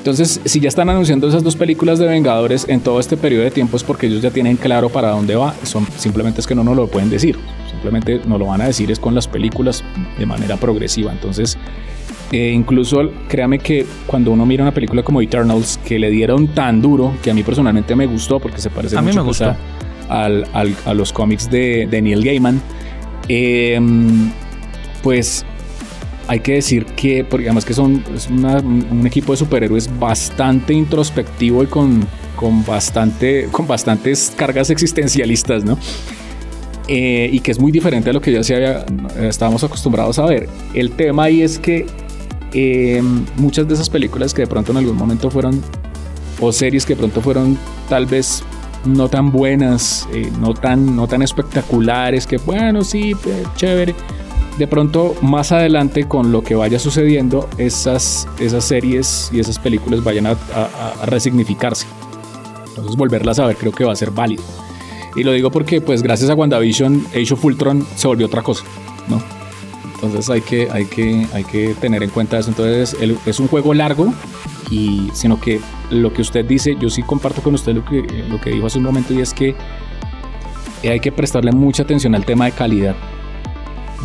[0.00, 3.50] Entonces, si ya están anunciando esas dos películas de Vengadores en todo este periodo de
[3.50, 5.54] tiempo es porque ellos ya tienen claro para dónde va.
[5.62, 7.36] Son, simplemente es que no nos lo pueden decir.
[7.70, 9.84] Simplemente nos lo van a decir es con las películas
[10.18, 11.12] de manera progresiva.
[11.12, 11.58] Entonces,
[12.32, 16.80] eh, incluso créame que cuando uno mira una película como Eternals, que le dieron tan
[16.80, 19.38] duro, que a mí personalmente me gustó porque se parece A mí mucho me pues,
[19.40, 19.54] gustó.
[20.08, 22.62] a, al- al- a los cómics de, de Neil Gaiman,
[23.28, 23.78] eh,
[25.02, 25.44] pues
[26.28, 30.72] hay que decir que, porque además que son es una- un equipo de superhéroes bastante
[30.72, 32.04] introspectivo y con,
[32.36, 35.78] con, bastante, con bastantes cargas existencialistas, ¿no?
[36.88, 38.84] Eh, y que es muy diferente a lo que ya se había,
[39.28, 40.48] estábamos acostumbrados a ver.
[40.74, 41.86] El tema ahí es que
[42.52, 43.00] eh,
[43.36, 45.62] muchas de esas películas que de pronto en algún momento fueron,
[46.40, 47.56] o series que de pronto fueron
[47.88, 48.42] tal vez
[48.84, 53.94] no tan buenas, eh, no, tan, no tan espectaculares, que bueno, sí, eh, chévere.
[54.60, 60.04] De pronto, más adelante, con lo que vaya sucediendo, esas, esas series y esas películas
[60.04, 61.86] vayan a, a- a resignificarse.
[62.68, 64.42] Entonces, volverlas a ver creo que va a ser válido.
[65.16, 68.64] Y lo digo porque, pues, gracias a WandaVision, Age of Ultron se volvió otra cosa,
[69.08, 69.22] ¿no?
[69.94, 72.50] Entonces hay que, hay que, hay que tener en cuenta eso.
[72.50, 72.94] Entonces
[73.24, 74.12] es un juego largo,
[74.70, 75.58] y, sino que
[75.88, 78.76] lo que usted dice, yo sí comparto con usted lo que, lo que dijo hace
[78.76, 79.54] un momento y es que
[80.84, 82.94] hay que prestarle mucha atención al tema de calidad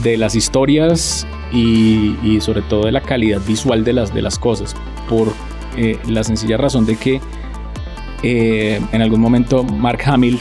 [0.03, 4.75] de las historias y, sobre todo de la calidad visual de las, de las cosas,
[5.07, 5.33] por
[5.77, 7.21] eh, la sencilla razón de que
[8.23, 10.39] eh, en algún momento Mark Hamill,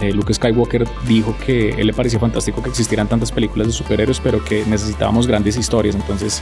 [0.00, 4.20] eh, Luke Skywalker, dijo que él le parecía fantástico que existieran tantas películas de superhéroes,
[4.20, 5.94] pero que necesitábamos grandes historias.
[5.94, 6.40] Entonces,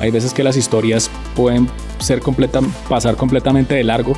[0.00, 1.68] hay veces que las historias pueden
[1.98, 4.14] ser completa, pasar completamente de largo.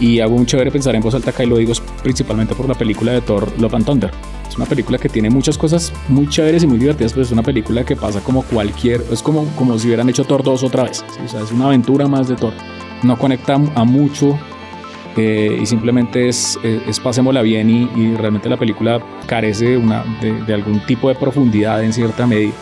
[0.00, 1.72] Y hago un chévere pensar en voz alta acá y lo digo
[2.02, 4.10] principalmente por la película de Thor Love and Thunder.
[4.48, 7.42] Es una película que tiene muchas cosas muy chéveres y muy divertidas, pero es una
[7.42, 11.04] película que pasa como cualquier, es como, como si hubieran hecho Thor 2 otra vez.
[11.24, 12.52] O sea, es una aventura más de Thor.
[13.02, 14.38] No conecta a mucho
[15.16, 19.76] eh, y simplemente es, es, es pasémosla bien y, y realmente la película carece de,
[19.76, 22.52] una, de, de algún tipo de profundidad en cierta medida.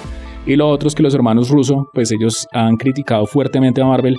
[0.44, 4.16] Y lo otro es que los hermanos Russo, pues ellos han criticado fuertemente a Marvel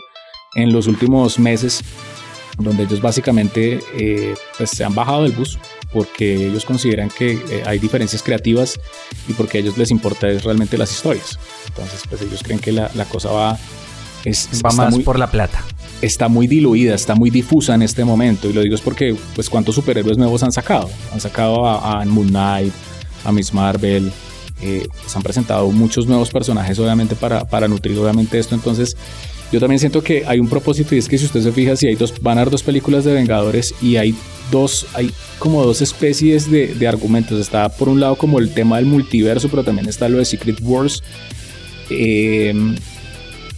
[0.55, 1.83] en los últimos meses,
[2.57, 5.57] donde ellos básicamente eh, pues se han bajado del bus
[5.91, 8.79] porque ellos consideran que eh, hay diferencias creativas
[9.27, 11.37] y porque a ellos les importa es realmente las historias.
[11.67, 13.57] Entonces, pues ellos creen que la, la cosa va...
[14.25, 15.63] Es, Va más muy- por la plata.
[16.01, 18.49] está muy diluida, está muy difusa en este momento.
[18.49, 20.89] Y lo digo es porque, pues, ¿cuántos superhéroes nuevos han sacado?
[21.11, 22.73] Han sacado a, a Moon Knight,
[23.25, 24.11] a Miss Marvel.
[24.61, 28.55] eh, se han presentado muchos nuevos personajes, obviamente, para, para nutrir, obviamente, esto.
[28.55, 28.95] Entonces,
[29.53, 31.85] yo también siento que hay un propósito y es que si usted se fija, si
[31.85, 34.15] hay dos, van a haber dos películas de Vengadores y hay
[34.49, 37.39] dos, hay como dos especies de, argumentos.
[37.39, 40.57] Está por un lado como el tema del multiverso, pero también está lo de Secret
[40.63, 41.03] Wars.
[41.91, 42.51] Eh,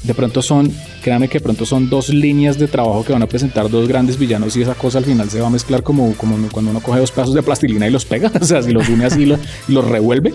[0.03, 0.69] de pronto son,
[1.01, 4.19] créanme que de pronto son dos líneas de trabajo que van a presentar dos grandes
[4.19, 6.99] villanos y esa cosa al final se va a mezclar como, como cuando uno coge
[6.99, 9.85] dos pedazos de plastilina y los pega, o sea, si los une así y los
[9.85, 10.33] revuelve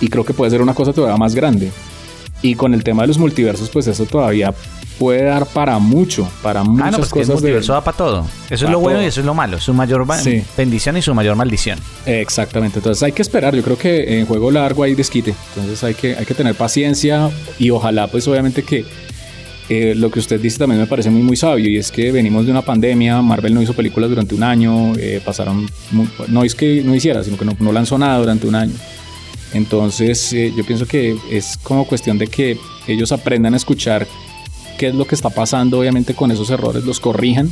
[0.00, 1.70] y creo que puede ser una cosa todavía más grande.
[2.40, 4.52] Y con el tema de los multiversos, pues eso todavía
[5.02, 7.26] puede dar para mucho, para muchas Ah, no, pues cosas.
[7.28, 8.26] de- multiverso da para todo.
[8.48, 9.04] Eso es lo bueno todo.
[9.04, 9.58] y eso es lo malo.
[9.58, 10.42] Su mayor Sí.
[10.56, 11.78] bendición y su mayor maldición.
[12.06, 15.94] Exactamente, entonces hay que esperar, yo creo que en juego largo hay desquite, entonces hay
[15.94, 18.84] que, hay que tener paciencia y ojalá pues obviamente que
[19.68, 22.44] eh, lo que usted dice también me parece muy muy sabio y es que venimos
[22.44, 26.54] de una pandemia, Marvel no hizo películas durante un año, eh, pasaron, mu- no es
[26.54, 28.74] que no hiciera, sino que no, no lanzó nada durante un año.
[29.54, 34.06] Entonces eh, yo pienso que es como cuestión de que ellos aprendan a escuchar
[34.82, 37.48] qué es lo que está pasando, obviamente con esos errores los corrijan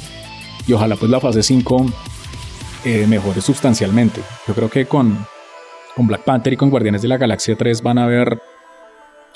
[0.67, 1.87] y ojalá pues la fase 5
[2.85, 4.21] eh, mejore sustancialmente.
[4.49, 5.17] Yo creo que con,
[5.95, 8.41] con Black Panther y con Guardianes de la Galaxia 3 van a haber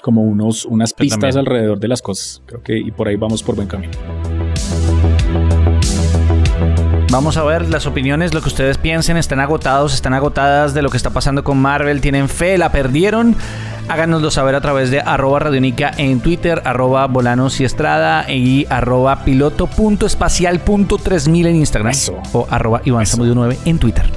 [0.03, 2.43] como unos, unas pistas alrededor de las cosas.
[2.47, 3.93] Creo que y por ahí vamos por buen camino.
[7.15, 9.17] Vamos a ver las opiniones, lo que ustedes piensen.
[9.17, 12.01] Están agotados, están agotadas de lo que está pasando con Marvel.
[12.01, 13.37] Tienen fe, la perdieron.
[13.89, 19.25] Háganoslo saber a través de arroba radionica en Twitter, arroba volanos y estrada y arroba
[19.25, 22.21] piloto.espacial.3000 en Instagram Eso.
[22.33, 24.11] o arroba Iván Zamudio 9 en Twitter.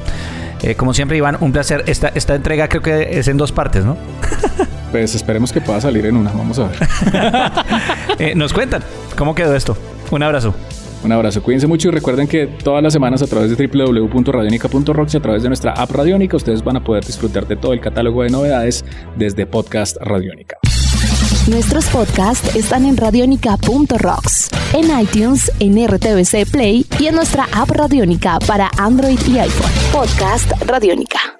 [0.63, 1.83] Eh, como siempre, Iván, un placer.
[1.85, 3.95] Esta, esta entrega creo que es en dos partes, ¿no?
[4.89, 6.31] Pues esperemos que pueda salir en una.
[6.31, 6.79] Vamos a ver.
[8.17, 8.81] Eh, nos cuentan
[9.15, 9.77] cómo quedó esto.
[10.09, 10.55] Un abrazo.
[11.03, 15.17] Un abrazo, cuídense mucho y recuerden que todas las semanas a través de www.radionica.rocks y
[15.17, 18.23] a través de nuestra app Radionica ustedes van a poder disfrutar de todo el catálogo
[18.23, 18.83] de novedades
[19.15, 20.57] desde Podcast Radionica.
[21.47, 28.39] Nuestros podcasts están en radionica.rocks, en iTunes, en RTVC Play y en nuestra app Radionica
[28.45, 29.71] para Android y iPhone.
[29.93, 31.37] Podcast Radionica.